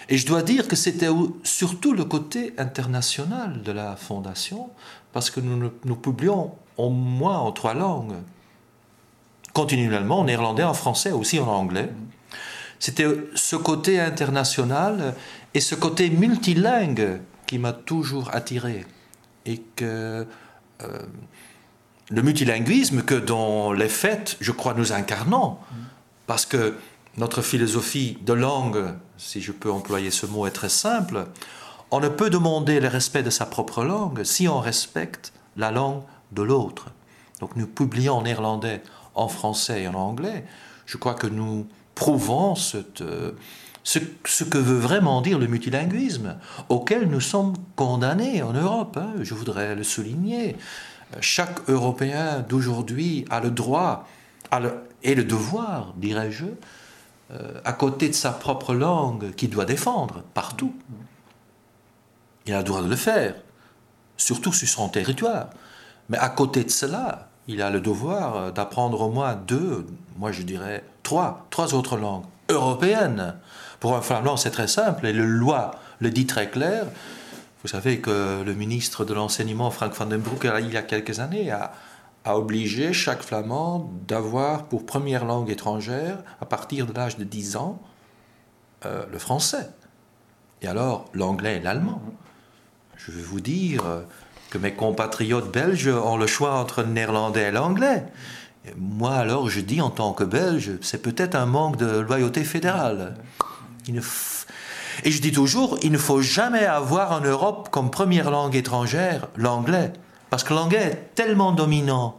Et 0.08 0.16
je 0.16 0.26
dois 0.26 0.42
dire 0.42 0.68
que 0.68 0.76
c'était 0.76 1.08
surtout 1.42 1.92
le 1.92 2.04
côté 2.04 2.54
international 2.58 3.62
de 3.62 3.72
la 3.72 3.96
fondation, 3.96 4.70
parce 5.12 5.30
que 5.30 5.40
nous, 5.40 5.70
nous 5.84 5.96
publions 5.96 6.52
au 6.76 6.90
moins 6.90 7.38
en 7.38 7.52
trois 7.52 7.74
langues 7.74 8.16
continuellement 9.52 10.20
en 10.20 10.24
néerlandais, 10.24 10.64
en 10.64 10.74
français, 10.74 11.12
aussi 11.12 11.40
en 11.40 11.48
anglais. 11.48 11.90
C'était 12.78 13.08
ce 13.34 13.56
côté 13.56 13.98
international 13.98 15.14
et 15.54 15.60
ce 15.60 15.74
côté 15.74 16.10
multilingue 16.10 17.20
qui 17.46 17.58
m'a 17.58 17.72
toujours 17.72 18.34
attiré. 18.34 18.84
Et 19.46 19.62
que 19.74 20.26
euh, 20.82 20.98
le 22.10 22.22
multilinguisme 22.22 23.02
que 23.02 23.14
dans 23.14 23.72
les 23.72 23.88
fêtes, 23.88 24.36
je 24.40 24.52
crois, 24.52 24.74
nous 24.74 24.92
incarnons, 24.92 25.58
parce 26.26 26.46
que 26.46 26.76
notre 27.16 27.42
philosophie 27.42 28.18
de 28.22 28.32
langue, 28.32 28.94
si 29.16 29.40
je 29.40 29.52
peux 29.52 29.70
employer 29.70 30.10
ce 30.10 30.26
mot, 30.26 30.46
est 30.46 30.50
très 30.50 30.68
simple. 30.68 31.26
On 31.90 32.00
ne 32.00 32.08
peut 32.08 32.30
demander 32.30 32.80
le 32.80 32.88
respect 32.88 33.22
de 33.22 33.30
sa 33.30 33.46
propre 33.46 33.84
langue 33.84 34.22
si 34.24 34.48
on 34.48 34.60
respecte 34.60 35.32
la 35.56 35.70
langue 35.70 36.02
de 36.32 36.42
l'autre. 36.42 36.86
Donc 37.40 37.56
nous 37.56 37.66
publions 37.66 38.14
en 38.14 38.22
néerlandais 38.22 38.82
en 39.14 39.28
français 39.28 39.82
et 39.82 39.88
en 39.88 39.94
anglais, 39.94 40.44
je 40.84 40.96
crois 40.98 41.14
que 41.14 41.26
nous 41.26 41.66
prouvons 41.94 42.54
euh, 43.00 43.32
ce, 43.82 44.44
que 44.44 44.58
veut 44.58 44.78
vraiment 44.78 45.22
dire 45.22 45.38
le 45.38 45.46
multilinguisme, 45.46 46.36
auquel 46.68 47.08
nous 47.08 47.20
sommes 47.20 47.54
condamnés 47.76 48.42
en 48.42 48.52
Europe. 48.52 48.98
Hein, 49.00 49.14
je 49.22 49.34
voudrais 49.34 49.74
le 49.74 49.84
souligner. 49.84 50.56
Chaque 51.20 51.68
Européen 51.68 52.44
d'aujourd'hui 52.48 53.24
a 53.30 53.40
le 53.40 53.50
droit 53.50 54.06
et 55.02 55.14
le 55.14 55.24
devoir, 55.24 55.94
dirais-je, 55.96 56.46
euh, 57.32 57.60
à 57.64 57.72
côté 57.72 58.08
de 58.08 58.14
sa 58.14 58.30
propre 58.30 58.74
langue 58.74 59.34
qu'il 59.34 59.50
doit 59.50 59.64
défendre 59.64 60.22
partout. 60.34 60.74
Il 62.46 62.54
a 62.54 62.58
le 62.58 62.64
droit 62.64 62.82
de 62.82 62.88
le 62.88 62.96
faire, 62.96 63.34
surtout 64.16 64.52
sur 64.52 64.68
son 64.68 64.88
territoire. 64.88 65.48
Mais 66.08 66.18
à 66.18 66.28
côté 66.28 66.62
de 66.62 66.70
cela, 66.70 67.28
il 67.48 67.62
a 67.62 67.70
le 67.70 67.80
devoir 67.80 68.36
euh, 68.36 68.50
d'apprendre 68.52 69.00
au 69.00 69.10
moins 69.10 69.34
deux, 69.34 69.86
moi 70.18 70.32
je 70.32 70.42
dirais 70.42 70.84
trois, 71.02 71.46
trois 71.50 71.74
autres 71.74 71.96
langues 71.96 72.24
européennes. 72.48 73.34
Pour 73.80 73.96
un 73.96 74.02
flamand, 74.02 74.36
c'est 74.36 74.50
très 74.50 74.68
simple 74.68 75.06
et 75.06 75.12
le 75.12 75.24
loi 75.24 75.72
le 75.98 76.10
dit 76.10 76.26
très 76.26 76.48
clair. 76.48 76.86
Vous 77.66 77.72
savez 77.72 77.98
que 77.98 78.44
le 78.44 78.54
ministre 78.54 79.04
de 79.04 79.12
l'enseignement, 79.12 79.72
Frank 79.72 79.92
van 79.92 80.06
den 80.06 80.20
Broek, 80.20 80.46
il 80.60 80.72
y 80.72 80.76
a 80.76 80.82
quelques 80.82 81.18
années, 81.18 81.50
a, 81.50 81.72
obligé 82.26 82.92
chaque 82.92 83.24
flamand 83.24 83.90
d'avoir 84.06 84.66
pour 84.66 84.86
première 84.86 85.24
langue 85.24 85.50
étrangère, 85.50 86.18
à 86.40 86.46
partir 86.46 86.86
de 86.86 86.92
l'âge 86.92 87.16
de 87.16 87.24
10 87.24 87.56
ans, 87.56 87.82
euh, 88.84 89.04
le 89.10 89.18
français. 89.18 89.68
Et 90.62 90.68
alors, 90.68 91.06
l'anglais 91.12 91.56
et 91.56 91.60
l'allemand. 91.60 92.00
Je 92.96 93.10
vais 93.10 93.22
vous 93.22 93.40
dire, 93.40 93.82
que 94.50 94.58
mes 94.58 94.74
compatriotes 94.74 95.50
belges 95.50 95.88
ont 95.88 96.18
le 96.18 96.28
choix 96.28 96.60
entre 96.60 96.82
le 96.82 96.90
néerlandais 96.90 97.48
et 97.48 97.50
l'anglais. 97.50 98.04
Moi, 98.76 99.12
alors, 99.12 99.50
je 99.50 99.60
dis 99.60 99.80
en 99.80 99.90
tant 99.90 100.12
que 100.12 100.22
belge, 100.22 100.74
c'est 100.82 101.02
peut-être 101.02 101.34
un 101.34 101.46
manque 101.46 101.78
de 101.78 101.98
loyauté 101.98 102.44
fédérale. 102.44 103.16
Et 105.04 105.10
je 105.10 105.20
dis 105.20 105.32
toujours, 105.32 105.78
il 105.82 105.92
ne 105.92 105.98
faut 105.98 106.20
jamais 106.20 106.64
avoir 106.64 107.12
en 107.12 107.20
Europe 107.20 107.68
comme 107.70 107.90
première 107.90 108.30
langue 108.30 108.56
étrangère 108.56 109.28
l'anglais. 109.36 109.92
Parce 110.30 110.44
que 110.44 110.54
l'anglais 110.54 110.82
est 110.82 111.14
tellement 111.14 111.52
dominant 111.52 112.18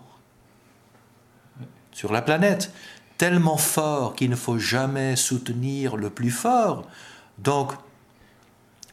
sur 1.92 2.12
la 2.12 2.22
planète, 2.22 2.72
tellement 3.18 3.58
fort 3.58 4.16
qu'il 4.16 4.30
ne 4.30 4.36
faut 4.36 4.60
jamais 4.60 5.16
soutenir 5.16 5.98
le 5.98 6.10
plus 6.10 6.30
fort. 6.30 6.86
Donc, 7.40 7.74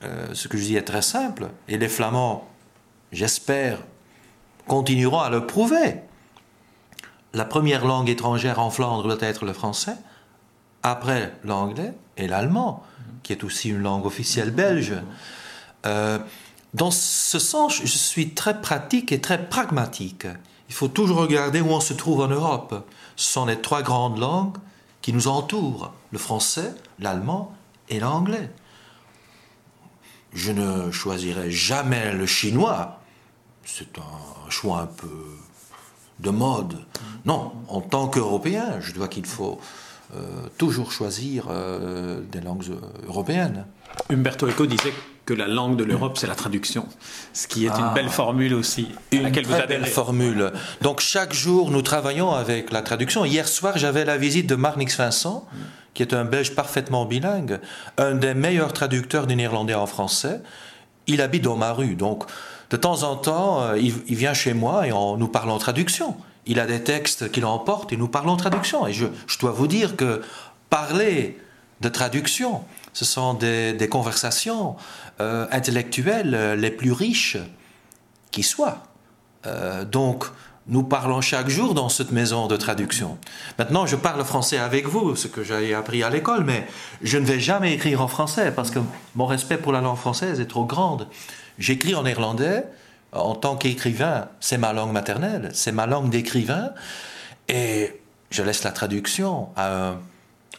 euh, 0.03 0.29
ce 0.33 0.49
que 0.49 0.57
je 0.57 0.65
dis 0.65 0.77
est 0.77 0.83
très 0.83 1.03
simple. 1.03 1.49
Et 1.69 1.77
les 1.77 1.89
Flamands 1.89 2.49
j'espère, 3.15 3.79
continueront 4.67 5.21
à 5.21 5.31
le 5.31 5.47
prouver. 5.47 6.01
La 7.33 7.45
première 7.45 7.87
langue 7.87 8.09
étrangère 8.09 8.59
en 8.59 8.71
Flandre 8.71 9.03
doit 9.03 9.17
être 9.21 9.45
le 9.45 9.53
français, 9.53 9.97
après 10.83 11.33
l'anglais 11.45 11.95
et 12.17 12.29
l'allemand, 12.29 12.85
qui 13.25 13.33
est 13.33 13.43
aussi 13.43 13.71
une 13.71 13.83
langue 13.83 14.07
officielle 14.07 14.53
belge. 14.53 14.95
Euh, 15.87 16.21
dans 16.73 16.93
ce 16.93 17.41
sens, 17.41 17.81
je 17.83 17.87
suis 17.87 18.31
très 18.31 18.61
pratique 18.61 19.11
et 19.11 19.21
très 19.21 19.49
pragmatique. 19.49 20.29
Il 20.69 20.75
faut 20.75 20.89
toujours 20.89 21.19
regarder 21.19 21.61
où 21.61 21.71
on 21.71 21.81
se 21.81 21.95
trouve 21.95 22.21
en 22.21 22.29
Europe. 22.29 22.89
Ce 23.17 23.33
sont 23.33 23.47
les 23.47 23.61
trois 23.61 23.83
grandes 23.83 24.19
langues 24.19 24.57
qui 25.03 25.13
nous 25.13 25.27
entourent, 25.27 25.93
le 26.13 26.19
français, 26.19 26.73
l'allemand 27.01 27.53
et 27.89 27.99
l'anglais. 27.99 28.51
Je 30.33 30.53
ne 30.53 30.93
choisirai 30.93 31.51
jamais 31.51 32.13
le 32.13 32.27
chinois 32.27 33.01
c'est 33.65 33.99
un 33.99 34.51
choix 34.51 34.81
un 34.81 34.87
peu 34.87 35.37
de 36.21 36.31
mode. 36.31 36.85
Non, 37.25 37.53
en 37.69 37.81
tant 37.81 38.09
qu'Européen, 38.09 38.81
je 38.81 38.93
dois 38.93 39.09
qu'il 39.09 39.27
faut 39.27 39.59
toujours 40.59 40.93
choisir 40.93 41.47
euh, 41.51 42.21
des 42.31 42.41
langues 42.41 42.65
européennes. 43.07 43.67
Umberto 44.11 44.49
Eco 44.49 44.67
disait 44.67 44.93
que 45.25 45.35
la 45.35 45.47
langue 45.47 45.77
de 45.77 45.85
l'Europe, 45.85 46.19
c'est 46.19 46.27
la 46.27 46.35
traduction, 46.35 46.87
ce 47.33 47.47
qui 47.47 47.65
est 47.65 47.71
une 47.71 47.91
ah. 47.91 47.93
belle 47.95 48.11
formule 48.11 48.55
aussi, 48.55 48.89
à 49.13 49.17
une 49.17 49.23
laquelle 49.23 49.47
très 49.47 49.67
belle 49.67 49.87
formule. 49.87 50.53
Donc 50.83 51.01
chaque 51.01 51.33
jour, 51.33 51.71
nous 51.71 51.83
travaillons 51.83 52.33
avec 52.33 52.73
la 52.73 52.83
traduction. 52.83 53.25
Hier 53.25 53.49
soir, 53.49 53.79
j'avais 53.79 54.05
la 54.05 54.19
visite 54.19 54.47
de 54.47 54.55
Marnix 54.55 54.97
Vincent, 54.97 55.47
qui 55.95 56.03
est 56.03 56.13
un 56.13 56.25
Belge 56.25 56.55
parfaitement 56.55 57.07
bilingue, 57.07 57.61
un 57.97 58.15
des 58.15 58.35
meilleurs 58.35 58.73
traducteurs 58.73 59.27
du 59.27 59.37
néerlandais 59.37 59.75
en 59.75 59.87
français. 59.87 60.41
Il 61.07 61.23
habite 61.23 61.45
dans 61.45 61.57
ma 61.57 61.73
rue, 61.73 61.95
donc 61.95 62.25
de 62.71 62.77
temps 62.77 63.03
en 63.05 63.17
temps, 63.17 63.63
euh, 63.63 63.79
il, 63.79 64.17
vient 64.17 64.35
chez 64.35 64.53
moi 64.53 64.87
et 64.87 64.93
on, 64.93 65.17
nous 65.17 65.29
parle 65.29 65.51
en 65.51 65.59
traduction. 65.59 66.17
Il 66.47 66.61
a 66.61 66.67
des 66.67 66.83
textes 66.83 67.31
qu'il 67.31 67.45
emporte 67.45 67.93
et 67.93 67.97
nous 67.97 68.09
parlons 68.09 68.37
traduction. 68.37 68.87
Et 68.87 68.93
je, 68.93 69.07
dois 69.41 69.53
vous 69.53 69.67
dire 69.67 69.97
que 69.97 70.23
parler 70.71 71.39
de 71.81 71.89
traduction, 71.89 72.63
ce 72.93 73.05
sont 73.05 73.35
des, 73.35 73.89
conversations 73.91 74.77
euh, 75.21 75.47
intellectuelles 75.51 76.35
euh, 76.35 76.57
les 76.57 76.71
plus 76.71 76.93
riches 76.93 77.39
qui 78.31 78.43
soient. 78.43 78.83
donc, 79.93 80.25
nous 80.67 80.83
parlons 80.83 81.21
chaque 81.21 81.49
jour 81.49 81.75
dans 81.75 81.89
cette 81.89 82.11
maison 82.11 82.47
de 82.47 82.57
traduction. 82.57 83.19
Maintenant, 83.59 83.87
je 83.87 83.97
parle 83.97 84.25
français 84.25 84.59
avec 84.59 84.87
vous, 84.87 85.15
ce 85.15 85.29
que 85.29 85.45
j'ai 85.45 85.75
appris 85.75 86.03
à 86.03 86.09
l'école, 86.09 86.45
mais 86.45 86.67
je 87.03 87.19
ne 87.19 87.27
vais 87.27 87.39
jamais 87.39 87.75
écrire 87.75 88.01
en 88.01 88.09
français 88.09 88.51
parce 88.51 88.71
que 88.71 88.79
mon 89.15 89.27
respect 89.27 89.59
pour 89.59 89.73
la 89.73 89.83
langue 89.83 89.99
française 89.99 90.41
est 90.41 90.47
trop 90.47 90.65
grande. 90.65 91.07
J'écris 91.59 91.95
en 91.95 92.05
néerlandais 92.05 92.65
en 93.15 93.35
tant 93.35 93.57
qu'écrivain, 93.57 94.29
c'est 94.41 94.59
ma 94.59 94.73
langue 94.73 94.93
maternelle, 94.93 95.51
c'est 95.55 95.73
ma 95.73 95.87
langue 95.87 96.11
d'écrivain, 96.11 96.73
et 97.49 98.01
je 98.31 98.43
laisse 98.43 98.65
la 98.65 98.73
traduction 98.73 99.49
à 99.57 99.97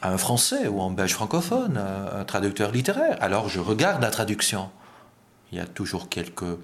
un, 0.02 0.18
français 0.18 0.68
ou 0.68 0.82
un 0.82 0.92
belge 0.92 1.14
francophone, 1.14 1.78
un, 1.78 2.24
traducteur 2.24 2.72
littéraire. 2.72 3.18
Alors 3.22 3.50
je 3.50 3.60
regarde 3.60 4.02
la 4.02 4.12
traduction. 4.12 4.70
Il 5.52 5.58
y 5.58 5.62
a 5.62 5.66
toujours 5.66 6.10
quelques, 6.10 6.58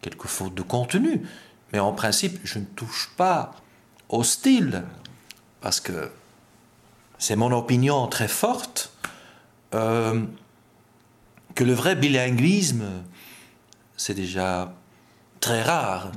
quelques 0.00 0.26
fautes 0.26 0.54
de 0.54 0.62
contenu, 0.62 1.22
mais 1.72 1.80
en 1.80 1.92
principe, 1.92 2.38
je 2.44 2.58
ne 2.58 2.64
touche 2.64 3.10
pas 3.16 3.52
au 4.08 4.22
style, 4.22 4.84
parce 5.60 5.80
que 5.80 6.10
c'est 7.18 7.36
mon 7.36 7.52
opinion 7.52 8.06
très 8.06 8.28
forte 8.28 8.92
euh, 9.74 10.22
que 11.54 11.64
le 11.64 11.72
vrai 11.72 11.96
bilinguisme 11.96 12.84
c'est 13.96 14.14
déjà 14.14 14.74
très 15.44 15.62
rare. 15.62 16.10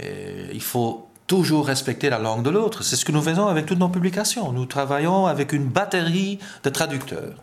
Et 0.00 0.50
il 0.52 0.60
faut 0.72 1.08
toujours 1.28 1.64
respecter 1.66 2.10
la 2.10 2.18
langue 2.18 2.42
de 2.42 2.50
l'autre. 2.50 2.82
C'est 2.82 2.96
ce 2.96 3.04
que 3.04 3.12
nous 3.12 3.22
faisons 3.22 3.46
avec 3.46 3.66
toutes 3.66 3.78
nos 3.78 3.88
publications. 3.88 4.52
Nous 4.52 4.66
travaillons 4.66 5.26
avec 5.26 5.52
une 5.52 5.66
batterie 5.66 6.40
de 6.64 6.70
traducteurs. 6.70 7.36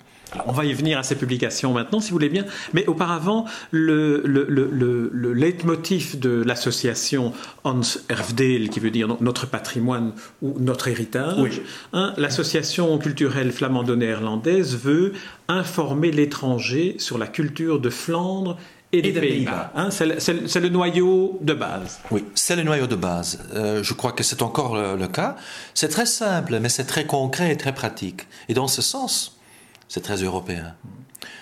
on 0.45 0.51
va 0.51 0.65
y 0.65 0.73
venir 0.73 0.97
à 0.97 1.03
ces 1.03 1.15
publications 1.15 1.71
maintenant, 1.73 2.01
si 2.01 2.09
vous 2.09 2.15
voulez 2.15 2.29
bien. 2.37 2.45
Mais 2.73 2.85
auparavant, 2.87 3.45
le, 3.71 4.23
le, 4.25 4.45
le, 4.49 5.09
le 5.13 5.33
leitmotiv 5.33 6.19
de 6.19 6.43
l'association 6.43 7.31
Hans 7.63 7.81
Erfdeel, 8.09 8.69
qui 8.69 8.79
veut 8.81 8.91
dire 8.91 9.07
notre 9.21 9.45
patrimoine 9.47 10.11
ou 10.41 10.55
notre 10.59 10.89
héritage, 10.89 11.61
hein, 11.93 12.13
l'association 12.17 12.97
culturelle 12.97 13.51
flamando-néerlandaise 13.53 14.75
veut 14.77 15.13
informer 15.47 16.11
l'étranger 16.11 16.95
sur 16.97 17.17
la 17.17 17.27
culture 17.27 17.79
de 17.79 17.89
Flandre 17.89 18.57
et 18.93 19.01
des, 19.01 19.11
Pays-Bas. 19.11 19.71
Hein, 19.75 19.89
c'est 19.91 20.05
le, 20.05 20.69
noyau 20.69 21.39
de 21.41 21.53
base. 21.53 21.99
Oui, 22.11 22.25
c'est 22.35 22.55
le 22.55 22.63
noyau 22.63 22.87
de 22.87 22.95
base. 22.95 23.39
Euh, 23.53 23.83
je 23.83 23.93
crois 23.93 24.11
que 24.11 24.23
c'est 24.23 24.41
encore 24.41 24.75
le 24.75 25.07
cas. 25.07 25.35
C'est 25.73 25.89
très 25.89 26.05
simple, 26.05 26.59
mais 26.59 26.69
c'est 26.69 26.85
très 26.85 27.05
concret 27.05 27.51
et 27.51 27.57
très 27.57 27.73
pratique. 27.73 28.27
Et 28.49 28.53
dans 28.53 28.67
ce 28.67 28.81
sens, 28.81 29.39
c'est 29.87 30.01
très 30.01 30.17
européen. 30.17 30.75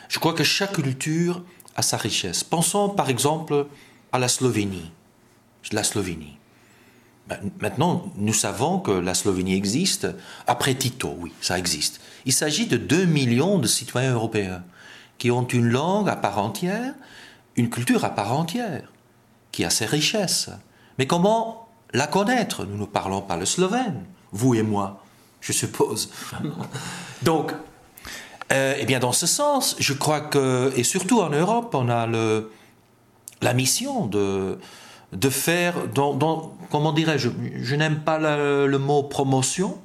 Je 0.08 0.20
crois 0.20 0.34
que 0.34 0.44
chaque 0.44 0.74
culture 0.74 1.44
a 1.76 1.82
sa 1.82 1.98
richesse. 1.98 2.44
Pensons 2.44 2.90
par 2.90 3.10
exemple 3.10 3.68
à 4.12 4.20
la 4.20 4.28
Slovénie. 4.28 4.92
La 5.72 5.84
Slovénie. 5.84 6.38
Ben, 7.28 7.40
maintenant, 7.62 8.12
nous 8.18 8.34
savons 8.34 8.80
que 8.80 8.92
la 8.92 9.14
Slovénie 9.14 9.56
existe. 9.56 10.08
Après 10.48 10.76
Tito, 10.76 11.16
oui, 11.20 11.32
ça 11.40 11.58
existe. 11.58 12.02
Il 12.26 12.34
s'agit 12.34 12.68
de 12.68 12.78
2 12.78 13.06
millions 13.06 13.58
de 13.58 13.68
citoyens 13.68 14.14
européens 14.14 14.64
qui 15.18 15.32
ont 15.32 15.48
une 15.48 15.70
langue 15.70 16.10
à 16.10 16.16
part 16.16 16.40
entière, 16.40 16.94
une 17.62 17.70
culture 17.70 18.04
à 18.04 18.10
part 18.10 18.34
entière, 18.34 18.92
qui 19.52 19.64
a 19.64 19.70
ses 19.70 19.86
richesses. 19.86 20.50
Mais 20.98 21.06
comment 21.06 21.68
la 21.94 22.08
connaître? 22.08 22.66
Nous 22.66 22.78
ne 22.78 22.86
parlons 22.86 23.22
pas 23.22 23.38
le 23.38 23.46
slovène, 23.46 24.04
vous 24.32 24.56
et 24.56 24.64
moi, 24.64 25.04
je 25.42 25.52
suppose. 25.52 26.12
Donc, 27.22 27.54
euh, 28.52 28.74
eh 28.80 28.86
bien, 28.86 29.00
dans 29.00 29.12
ce 29.12 29.28
sens, 29.28 29.76
je 29.80 29.94
crois 29.94 30.22
que, 30.22 30.74
et 30.76 30.84
surtout 30.84 31.22
en 31.22 31.30
Europe, 31.30 31.76
on 31.76 31.88
a 31.88 32.08
le, 32.08 32.52
la 33.42 33.54
mission 33.54 34.08
de, 34.08 34.58
de 35.14 35.30
faire, 35.30 35.76
comment 36.72 36.94
dirais-je, 36.94 37.30
je, 37.62 37.76
n'aime 37.76 38.00
pas 38.00 38.18
le, 38.18 38.78
mot 38.78 39.04
promotion, 39.04 39.78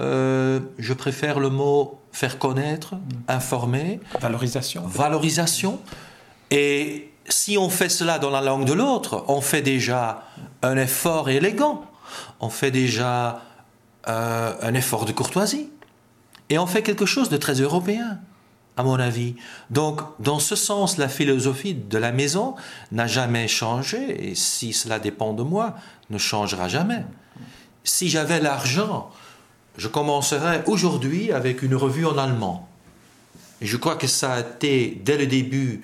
euh, 0.00 0.60
je 0.78 0.92
préfère 0.92 1.40
le 1.40 1.50
mot 1.50 1.98
faire 2.12 2.38
connaître, 2.38 2.94
informer. 3.26 3.98
Valorisation. 4.20 4.82
Valorisation. 4.86 5.80
Et 6.52 7.10
si 7.30 7.56
on 7.56 7.70
fait 7.70 7.88
cela 7.88 8.18
dans 8.18 8.28
la 8.28 8.42
langue 8.42 8.66
de 8.66 8.74
l'autre, 8.74 9.24
on 9.26 9.40
fait 9.40 9.62
déjà 9.62 10.24
un 10.60 10.76
effort 10.76 11.30
élégant, 11.30 11.86
on 12.40 12.50
fait 12.50 12.70
déjà 12.70 13.40
euh, 14.06 14.54
un 14.60 14.74
effort 14.74 15.06
de 15.06 15.12
courtoisie. 15.12 15.70
Et 16.50 16.58
on 16.58 16.66
fait 16.66 16.82
quelque 16.82 17.06
chose 17.06 17.30
de 17.30 17.38
très 17.38 17.54
européen, 17.54 18.18
à 18.76 18.82
mon 18.82 19.00
avis. 19.00 19.34
Donc, 19.70 20.02
dans 20.18 20.38
ce 20.38 20.54
sens, 20.54 20.98
la 20.98 21.08
philosophie 21.08 21.72
de 21.72 21.96
la 21.96 22.12
maison 22.12 22.54
n'a 22.90 23.06
jamais 23.06 23.48
changé, 23.48 24.28
et 24.28 24.34
si 24.34 24.74
cela 24.74 24.98
dépend 24.98 25.32
de 25.32 25.42
moi, 25.42 25.76
ne 26.10 26.18
changera 26.18 26.68
jamais. 26.68 27.06
Si 27.82 28.10
j'avais 28.10 28.40
l'argent, 28.40 29.10
je 29.78 29.88
commencerais 29.88 30.62
aujourd'hui 30.66 31.32
avec 31.32 31.62
une 31.62 31.74
revue 31.74 32.04
en 32.04 32.18
allemand. 32.18 32.68
Et 33.62 33.66
je 33.66 33.78
crois 33.78 33.96
que 33.96 34.06
ça 34.06 34.34
a 34.34 34.40
été 34.40 35.00
dès 35.02 35.16
le 35.16 35.26
début 35.26 35.80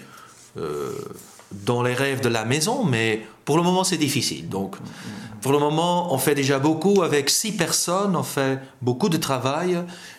euh, 0.56 0.92
dans 1.52 1.82
les 1.82 1.94
rêves 1.94 2.20
de 2.20 2.28
la 2.28 2.44
maison, 2.44 2.84
mais 2.84 3.26
pour 3.44 3.56
le 3.56 3.62
moment 3.62 3.84
c'est 3.84 3.96
difficile. 3.96 4.48
Donc, 4.48 4.76
pour 5.40 5.52
le 5.52 5.58
moment, 5.58 6.12
on 6.12 6.18
fait 6.18 6.34
déjà 6.34 6.58
beaucoup 6.58 7.02
avec 7.02 7.30
six 7.30 7.52
personnes, 7.52 8.16
on 8.16 8.22
fait 8.22 8.58
beaucoup 8.82 9.08
de 9.08 9.16
travail. 9.16 9.78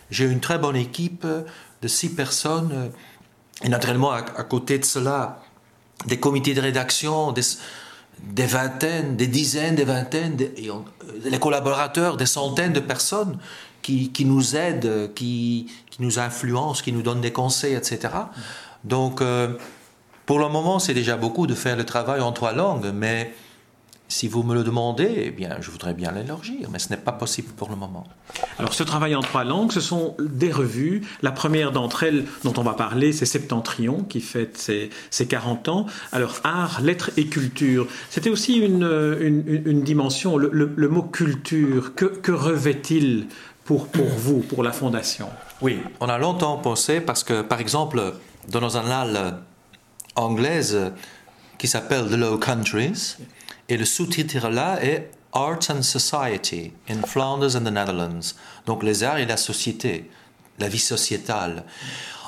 J'ai 0.10 0.26
une 0.26 0.40
très 0.40 0.58
bonne 0.58 0.78
équipe 0.78 1.26
de 1.82 1.88
six 1.88 2.10
personnes. 2.10 2.92
Et 3.64 3.70
naturellement, 3.70 4.12
à, 4.12 4.22
côté 4.22 4.80
de 4.80 4.86
cela, 4.86 5.42
des 6.06 6.20
comités 6.20 6.54
de 6.54 6.62
rédaction, 6.62 7.34
des, 7.34 8.46
vingtaines, 8.46 9.18
des 9.18 9.28
dizaines, 9.28 9.76
des 9.76 9.84
vingtaines, 9.84 10.38
des, 10.38 10.54
les 11.26 11.40
collaborateurs, 11.40 12.16
des 12.16 12.26
centaines 12.26 12.74
de 12.74 12.80
personnes 12.80 13.38
qui, 13.82 14.26
nous 14.26 14.56
aident, 14.56 15.12
qui, 15.14 15.68
nous 16.00 16.20
influencent, 16.20 16.82
qui 16.82 16.94
nous 16.94 17.02
donnent 17.02 17.22
des 17.22 17.34
conseils, 17.34 17.74
etc. 17.74 18.14
Donc, 18.86 19.22
euh, 19.22 19.56
pour 20.30 20.38
le 20.38 20.48
moment, 20.48 20.78
c'est 20.78 20.94
déjà 20.94 21.18
beaucoup 21.18 21.48
de 21.48 21.56
faire 21.56 21.76
le 21.76 21.84
travail 21.84 22.22
en 22.22 22.32
trois 22.32 22.54
langues, 22.54 22.92
mais 22.94 23.34
si 24.08 24.28
vous 24.28 24.44
me 24.44 24.54
le 24.54 24.64
demandez, 24.64 25.24
eh 25.26 25.32
bien, 25.32 25.58
je 25.60 25.72
voudrais 25.72 25.96
bien 25.96 26.12
l'élargir, 26.12 26.70
mais 26.72 26.78
ce 26.78 26.90
n'est 26.90 26.98
pas 26.98 27.14
possible 27.14 27.48
pour 27.54 27.68
le 27.68 27.76
moment. 27.76 28.04
Alors, 28.60 28.76
ce 28.76 28.84
travail 28.84 29.16
en 29.16 29.22
trois 29.22 29.44
langues, 29.44 29.72
ce 29.72 29.82
sont 29.82 30.16
des 30.20 30.52
revues. 30.52 31.02
La 31.24 31.32
première 31.32 31.72
d'entre 31.72 32.04
elles, 32.04 32.26
dont 32.44 32.54
on 32.58 32.62
va 32.62 32.74
parler, 32.74 33.12
c'est 33.12 33.26
Septentrion, 33.26 34.04
qui 34.04 34.22
fête 34.22 34.56
ses, 34.56 34.92
40 35.28 35.68
ans. 35.68 35.88
Alors, 36.12 36.36
art, 36.44 36.80
lettres 36.82 37.10
et 37.18 37.26
culture. 37.26 37.88
C'était 38.12 38.30
aussi 38.30 38.58
une, 38.60 39.82
dimension, 39.84 40.38
le, 40.38 40.90
mot 40.90 41.02
culture, 41.02 41.96
que, 41.96 42.32
revêt-il 42.32 43.26
pour, 43.66 43.88
pour 43.88 44.06
vous, 44.06 44.42
pour 44.42 44.62
la 44.62 44.74
Fondation? 44.74 45.30
Oui, 45.62 45.80
on 46.02 46.08
a 46.08 46.20
longtemps 46.20 46.58
pensé, 46.58 47.02
parce 47.02 47.24
que, 47.24 47.42
par 47.42 47.60
exemple, 47.60 48.14
dans 48.48 48.62
nos 48.62 48.78
annales 48.78 49.40
anglaises, 50.20 50.92
qui 51.58 51.68
s'appelle 51.68 52.08
The 52.10 52.14
Low 52.14 52.38
Countries, 52.38 53.18
et 53.68 53.78
le 53.78 53.86
sous-titre 53.86 54.48
là 54.50 54.84
est 54.84 55.12
Arts 55.34 55.70
and 55.70 55.84
Society 55.84 56.74
in 56.90 57.02
Flanders 57.06 57.56
and 57.56 57.62
the 57.62 57.72
Netherlands. 57.72 58.36
Donc 58.66 58.84
les 58.84 59.04
arts 59.04 59.18
et 59.18 59.26
la 59.26 59.38
société, 59.38 60.10
la 60.58 60.68
vie 60.68 60.80
sociétale. 60.80 61.66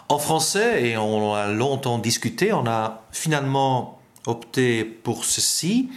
En 0.10 0.20
français, 0.20 0.88
et 0.88 0.98
on 0.98 1.34
a 1.34 1.48
longtemps 1.48 1.98
discuté, 1.98 2.54
on 2.54 2.68
a 2.68 3.04
finalement 3.12 4.00
opté 4.28 4.84
pour 4.84 5.26
ceci. 5.26 5.90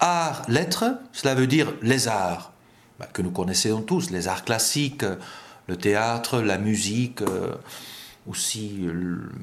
Art, 0.00 0.42
lettres, 0.48 0.98
cela 1.12 1.34
veut 1.34 1.46
dire 1.46 1.72
les 1.82 2.08
arts, 2.08 2.52
bah, 2.98 3.08
que 3.12 3.22
nous 3.22 3.30
connaissons 3.30 3.82
tous, 3.82 4.10
les 4.10 4.28
arts 4.28 4.44
classiques, 4.44 5.04
le 5.66 5.76
théâtre, 5.76 6.40
la 6.40 6.58
musique, 6.58 7.22
euh, 7.22 7.54
aussi 8.28 8.86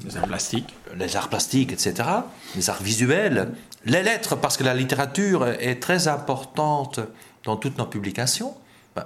les 0.06 0.18
arts 0.18 0.28
plastiques, 0.28 0.74
les 0.96 1.16
arts 1.16 1.30
plastiques, 1.30 1.72
etc., 1.72 2.10
les 2.56 2.70
arts 2.70 2.82
visuels, 2.82 3.52
les 3.86 4.04
lettres, 4.04 4.36
parce 4.36 4.58
que 4.58 4.64
la 4.64 4.74
littérature 4.74 5.48
est 5.48 5.82
très 5.82 6.08
importante 6.08 7.00
dans 7.44 7.58
toutes 7.58 7.78
nos 7.78 7.86
publications. 7.86 8.54
Ben, 8.96 9.06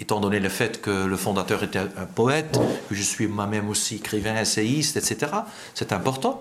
étant 0.00 0.20
donné 0.20 0.40
le 0.40 0.48
fait 0.48 0.80
que 0.80 1.04
le 1.04 1.16
fondateur 1.16 1.62
était 1.62 1.78
un 1.78 2.06
poète, 2.14 2.58
que 2.88 2.94
je 2.94 3.02
suis 3.02 3.26
moi-même 3.26 3.68
aussi 3.68 3.96
écrivain, 3.96 4.40
essayiste, 4.40 4.96
etc., 4.96 5.32
c'est 5.74 5.92
important. 5.92 6.40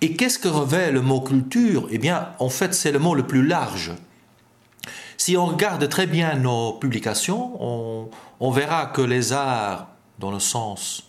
Et 0.00 0.14
qu'est-ce 0.14 0.38
que 0.38 0.48
revêt 0.48 0.92
le 0.92 1.00
mot 1.00 1.20
culture? 1.20 1.88
Eh 1.90 1.98
bien, 1.98 2.28
en 2.38 2.50
fait, 2.50 2.74
c'est 2.74 2.92
le 2.92 2.98
mot 2.98 3.14
le 3.14 3.26
plus 3.26 3.44
large. 3.44 3.92
Si 5.16 5.36
on 5.36 5.46
regarde 5.46 5.88
très 5.88 6.06
bien 6.06 6.36
nos 6.36 6.74
publications, 6.74 7.60
on, 7.60 8.08
on 8.38 8.50
verra 8.50 8.86
que 8.86 9.02
les 9.02 9.32
arts, 9.32 9.88
dans 10.18 10.30
le 10.30 10.38
sens 10.38 11.02
euh, 11.02 11.07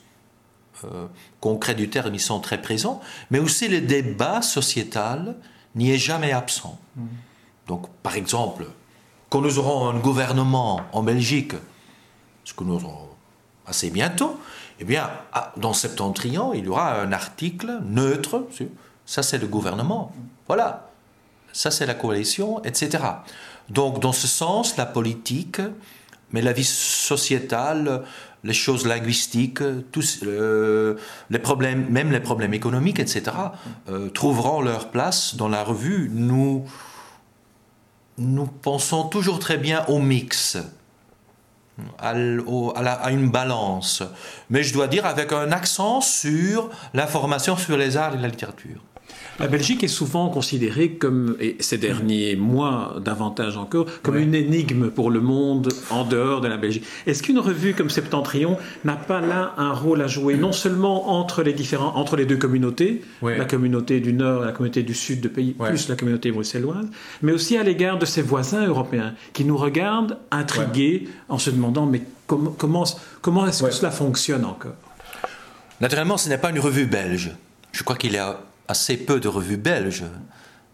concret 1.39 1.75
du 1.75 1.89
terme, 1.89 2.13
ils 2.13 2.19
sont 2.19 2.39
très 2.39 2.61
présents, 2.61 3.01
mais 3.31 3.39
aussi 3.39 3.67
le 3.67 3.81
débat 3.81 4.41
sociétal 4.41 5.35
n'y 5.75 5.91
est 5.91 5.97
jamais 5.97 6.31
absent. 6.31 6.79
Donc, 7.67 7.87
par 8.03 8.15
exemple, 8.15 8.65
quand 9.29 9.41
nous 9.41 9.59
aurons 9.59 9.89
un 9.89 9.99
gouvernement 9.99 10.81
en 10.91 11.03
Belgique, 11.03 11.53
ce 12.43 12.53
que 12.53 12.63
nous 12.63 12.75
aurons 12.75 13.09
assez 13.67 13.91
bientôt, 13.91 14.39
eh 14.79 14.85
bien, 14.85 15.09
dans 15.57 15.73
Septentrion, 15.73 16.53
il 16.53 16.65
y 16.65 16.67
aura 16.67 16.99
un 16.99 17.11
article 17.11 17.79
neutre. 17.83 18.47
Ça, 19.05 19.21
c'est 19.21 19.37
le 19.37 19.47
gouvernement. 19.47 20.11
Voilà. 20.47 20.89
Ça, 21.51 21.69
c'est 21.69 21.85
la 21.85 21.93
coalition, 21.93 22.63
etc. 22.63 23.03
Donc, 23.69 23.99
dans 23.99 24.13
ce 24.13 24.25
sens, 24.25 24.77
la 24.77 24.85
politique, 24.85 25.61
mais 26.31 26.41
la 26.41 26.53
vie 26.53 26.63
sociétale, 26.63 28.03
les 28.43 28.53
choses 28.53 28.85
linguistiques, 28.85 29.61
tous, 29.91 30.19
euh, 30.23 30.95
les 31.29 31.39
problèmes, 31.39 31.87
même 31.89 32.11
les 32.11 32.19
problèmes 32.19 32.53
économiques, 32.53 32.99
etc., 32.99 33.23
euh, 33.89 34.09
trouveront 34.09 34.61
leur 34.61 34.89
place 34.91 35.35
dans 35.35 35.49
la 35.49 35.63
revue. 35.63 36.09
Nous, 36.13 36.65
nous 38.17 38.45
pensons 38.45 39.03
toujours 39.03 39.39
très 39.39 39.57
bien 39.57 39.85
au 39.87 39.99
mix, 39.99 40.57
à, 41.97 42.11
à 42.11 43.11
une 43.11 43.29
balance, 43.29 44.03
mais 44.49 44.63
je 44.63 44.73
dois 44.73 44.87
dire 44.87 45.05
avec 45.05 45.31
un 45.31 45.51
accent 45.51 46.01
sur 46.01 46.69
l'information 46.93 47.55
sur 47.55 47.77
les 47.77 47.95
arts 47.95 48.15
et 48.15 48.17
la 48.17 48.27
littérature. 48.27 48.81
La 49.39 49.47
Belgique 49.47 49.83
est 49.83 49.87
souvent 49.87 50.29
considérée 50.29 50.91
comme, 50.91 51.37
et 51.39 51.55
ces 51.59 51.77
derniers 51.77 52.35
mois 52.35 52.97
davantage 53.03 53.55
encore, 53.55 53.85
comme 54.03 54.17
une 54.17 54.35
énigme 54.35 54.89
pour 54.89 55.09
le 55.11 55.21
monde 55.21 55.69
en 55.89 56.03
dehors 56.03 56.41
de 56.41 56.49
la 56.49 56.57
Belgique. 56.57 56.83
Est-ce 57.07 57.23
qu'une 57.23 57.39
revue 57.39 57.73
comme 57.73 57.89
Septentrion 57.89 58.57
n'a 58.83 58.97
pas 58.97 59.21
là 59.21 59.53
un 59.57 59.71
rôle 59.71 60.01
à 60.01 60.07
jouer, 60.07 60.35
non 60.35 60.51
seulement 60.51 61.11
entre 61.11 61.41
les 61.41 61.53
différents, 61.53 61.95
entre 61.95 62.17
les 62.17 62.25
deux 62.25 62.35
communautés, 62.35 63.01
la 63.21 63.45
communauté 63.45 64.01
du 64.01 64.11
Nord 64.11 64.43
et 64.43 64.47
la 64.47 64.51
communauté 64.51 64.83
du 64.83 64.93
Sud 64.93 65.21
de 65.21 65.29
pays, 65.29 65.53
plus 65.53 65.87
la 65.87 65.95
communauté 65.95 66.31
bruxelloise, 66.31 66.87
mais 67.21 67.31
aussi 67.31 67.55
à 67.55 67.63
l'égard 67.63 67.97
de 67.97 68.05
ses 68.05 68.21
voisins 68.21 68.67
européens 68.67 69.13
qui 69.31 69.45
nous 69.45 69.57
regardent 69.57 70.17
intrigués 70.31 71.07
en 71.29 71.37
se 71.37 71.49
demandant 71.49 71.85
mais 71.85 72.01
comment, 72.27 72.85
comment 73.21 73.47
est-ce 73.47 73.63
que 73.63 73.71
cela 73.71 73.91
fonctionne 73.91 74.43
encore? 74.43 74.75
Naturellement, 75.79 76.17
ce 76.17 76.27
n'est 76.27 76.37
pas 76.37 76.49
une 76.49 76.59
revue 76.59 76.85
belge. 76.85 77.31
Je 77.71 77.83
crois 77.83 77.95
qu'il 77.95 78.11
y 78.13 78.17
a 78.17 78.41
assez 78.69 78.97
peu 78.97 79.19
de 79.19 79.27
revues 79.27 79.57
belges. 79.57 80.05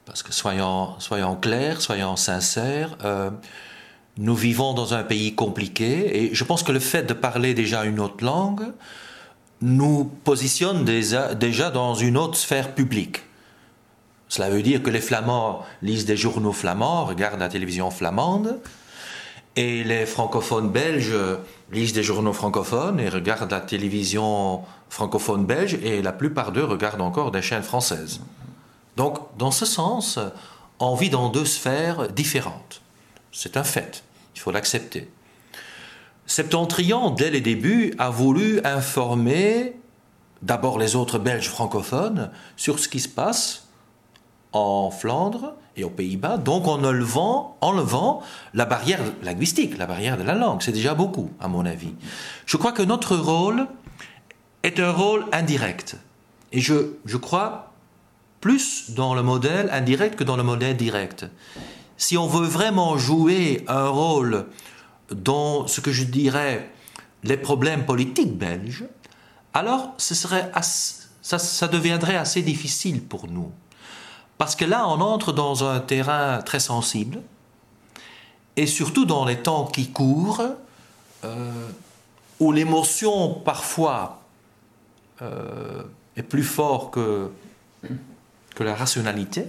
Parce 0.06 0.22
que 0.22 0.32
soyons, 0.32 1.00
soyons 1.00 1.36
clairs, 1.36 1.82
soyons 1.82 2.16
sincères, 2.16 2.96
euh, 3.04 3.32
nous 4.18 4.36
vivons 4.36 4.74
dans 4.74 4.94
un 4.94 5.04
pays 5.04 5.34
compliqué 5.34 6.24
et 6.24 6.36
je 6.36 6.44
pense 6.44 6.62
que 6.62 6.72
le 6.72 6.80
fait 6.80 7.04
de 7.04 7.14
parler 7.14 7.54
déjà 7.54 7.86
une 7.86 8.00
autre 8.00 8.24
langue 8.24 8.72
nous 9.62 10.06
positionne 10.06 10.86
déjà, 10.86 11.34
déjà 11.34 11.72
dans 11.72 11.96
une 11.96 12.18
autre 12.18 12.38
sphère 12.38 12.76
publique. 12.76 13.24
Cela 14.28 14.50
veut 14.50 14.62
dire 14.62 14.84
que 14.84 14.90
les 14.90 15.02
Flamands 15.02 15.66
lisent 15.82 16.06
des 16.06 16.18
journaux 16.18 16.52
flamands, 16.52 17.06
regardent 17.06 17.40
la 17.40 17.50
télévision 17.50 17.90
flamande, 17.90 18.60
et 19.56 19.84
les 19.84 20.06
francophones 20.06 20.70
belges 20.70 21.16
lisent 21.72 21.94
des 21.94 22.04
journaux 22.04 22.34
francophones 22.34 23.00
et 23.00 23.10
regardent 23.10 23.52
la 23.52 23.62
télévision 23.62 24.64
francophone 24.90 25.46
belge, 25.46 25.76
et 25.84 26.02
la 26.02 26.12
plupart 26.12 26.52
d'eux 26.52 26.64
regardent 26.64 27.02
encore 27.02 27.32
des 27.32 27.42
chaînes 27.42 27.64
françaises. 27.64 28.22
Donc, 28.98 29.20
dans 29.38 29.52
ce 29.52 29.66
sens, 29.66 30.20
on 30.80 30.96
vit 30.96 31.10
dans 31.10 31.30
deux 31.30 31.46
sphères 31.46 32.10
différentes. 32.10 32.82
C'est 33.32 33.58
un 33.58 33.64
fait, 33.64 34.04
il 34.36 34.42
faut 34.42 34.52
l'accepter. 34.52 35.10
Septentrion, 36.28 37.12
dès 37.12 37.30
les 37.30 37.42
débuts, 37.42 37.94
a 37.98 38.10
voulu 38.10 38.60
informer 38.64 39.76
d'abord 40.42 40.80
les 40.80 40.96
autres 40.96 41.20
Belges 41.20 41.50
francophones 41.50 42.32
sur 42.58 42.80
ce 42.80 42.88
qui 42.88 43.00
se 43.00 43.10
passe 43.10 43.65
en 44.56 44.92
Flandre 44.92 45.54
et 45.76 45.84
aux 45.84 45.90
Pays-Bas, 45.90 46.38
donc 46.38 46.68
en 46.68 46.84
enlevant, 46.84 47.58
enlevant 47.62 48.22
la 48.54 48.66
barrière 48.66 49.02
linguistique, 49.22 49.78
la 49.78 49.86
barrière 49.86 50.18
de 50.18 50.24
la 50.24 50.34
langue. 50.34 50.62
C'est 50.62 50.72
déjà 50.72 50.94
beaucoup, 50.94 51.30
à 51.40 51.48
mon 51.48 51.66
avis. 51.66 51.94
Je 52.46 52.58
crois 52.58 52.72
que 52.72 52.82
notre 52.82 53.18
rôle 53.18 53.68
est 54.64 54.80
un 54.80 54.92
rôle 54.92 55.26
indirect. 55.32 55.98
Et 56.52 56.62
je, 56.62 56.94
je 57.06 57.18
crois 57.18 57.74
plus 58.40 58.92
dans 58.92 59.14
le 59.14 59.24
modèle 59.24 59.70
indirect 59.72 60.16
que 60.16 60.24
dans 60.24 60.38
le 60.38 60.44
modèle 60.44 60.78
direct. 60.78 61.26
Si 61.98 62.18
on 62.18 62.28
veut 62.28 62.48
vraiment 62.48 62.98
jouer 62.98 63.66
un 63.68 63.88
rôle 63.88 64.46
dans 65.10 65.68
ce 65.68 65.82
que 65.82 65.92
je 65.92 66.04
dirais 66.04 66.70
les 67.24 67.38
problèmes 67.38 67.86
politiques 67.86 68.38
belges, 68.38 68.86
alors 69.54 69.94
ça 69.98 71.68
deviendrait 71.68 72.18
assez 72.18 72.42
difficile 72.42 73.04
pour 73.04 73.28
nous. 73.28 73.52
Parce 74.38 74.56
que 74.56 74.66
là, 74.66 74.88
on 74.88 75.02
entre 75.02 75.32
dans 75.32 75.64
un 75.64 75.80
terrain 75.80 76.42
très 76.42 76.60
sensible, 76.60 77.22
et 78.58 78.68
surtout 78.68 79.06
dans 79.06 79.26
les 79.26 79.38
temps 79.38 79.66
qui 79.66 79.92
courent, 79.92 80.44
euh, 81.24 81.70
où 82.40 82.52
l'émotion 82.52 83.34
parfois 83.34 84.22
euh, 85.22 85.84
est 86.18 86.24
plus 86.24 86.44
forte 86.44 86.94
que 86.94 87.32
que 88.56 88.64
la 88.64 88.74
rationalité, 88.74 89.46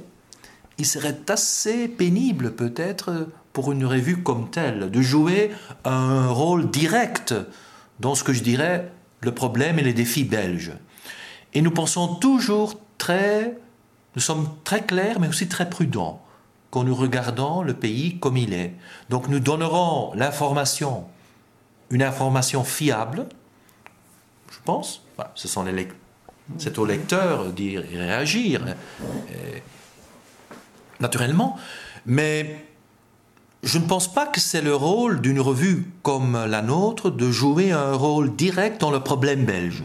il 0.79 0.85
serait 0.85 1.19
assez 1.29 1.89
pénible 1.89 2.55
peut-être 2.55 3.29
pour 3.55 3.73
une 3.73 3.87
revue 3.87 4.23
comme 4.23 4.51
telle 4.51 4.91
de 4.91 5.01
jouer 5.01 5.51
un 5.85 6.29
rôle 6.29 6.71
direct 6.71 7.35
dans 8.01 8.15
ce 8.15 8.25
que 8.25 8.35
je 8.35 8.43
dirais 8.43 8.93
le 9.23 9.33
problème 9.33 9.79
et 9.79 9.83
les 9.83 9.95
défis 9.95 10.25
belges. 10.25 10.73
Et 11.55 11.63
nous 11.63 11.71
pensons 11.71 12.17
toujours 12.17 12.79
très, 12.99 13.57
nous 14.17 14.23
sommes 14.23 14.49
très 14.65 14.85
clairs 14.85 15.21
mais 15.21 15.29
aussi 15.29 15.47
très 15.47 15.71
prudents 15.71 16.23
quand 16.71 16.85
nous 16.85 16.95
regardons 16.95 17.63
le 17.63 17.75
pays 17.75 18.19
comme 18.19 18.37
il 18.37 18.53
est. 18.53 18.75
Donc 19.09 19.29
nous 19.29 19.41
donnerons 19.41 20.13
l'information, 20.15 21.05
une 21.91 22.03
information 22.03 22.65
fiable, 22.65 23.27
je 24.51 24.59
pense, 24.65 25.03
c'est 25.39 26.79
au 26.79 26.85
lecteur 26.85 27.53
d'y 27.53 27.79
réagir, 27.79 28.63
euh, 28.67 29.59
naturellement. 31.01 31.59
Mais 32.05 32.65
je 33.63 33.79
ne 33.79 33.87
pense 33.87 34.13
pas 34.13 34.27
que 34.27 34.41
c'est 34.41 34.61
le 34.61 34.75
rôle 34.75 35.21
d'une 35.21 35.41
revue 35.41 35.91
comme 36.03 36.45
la 36.47 36.63
nôtre 36.63 37.11
de 37.11 37.31
jouer 37.31 37.73
un 37.73 37.95
rôle 37.95 38.37
direct 38.37 38.81
dans 38.81 38.91
le 38.91 39.01
problème 39.01 39.45
belge. 39.45 39.83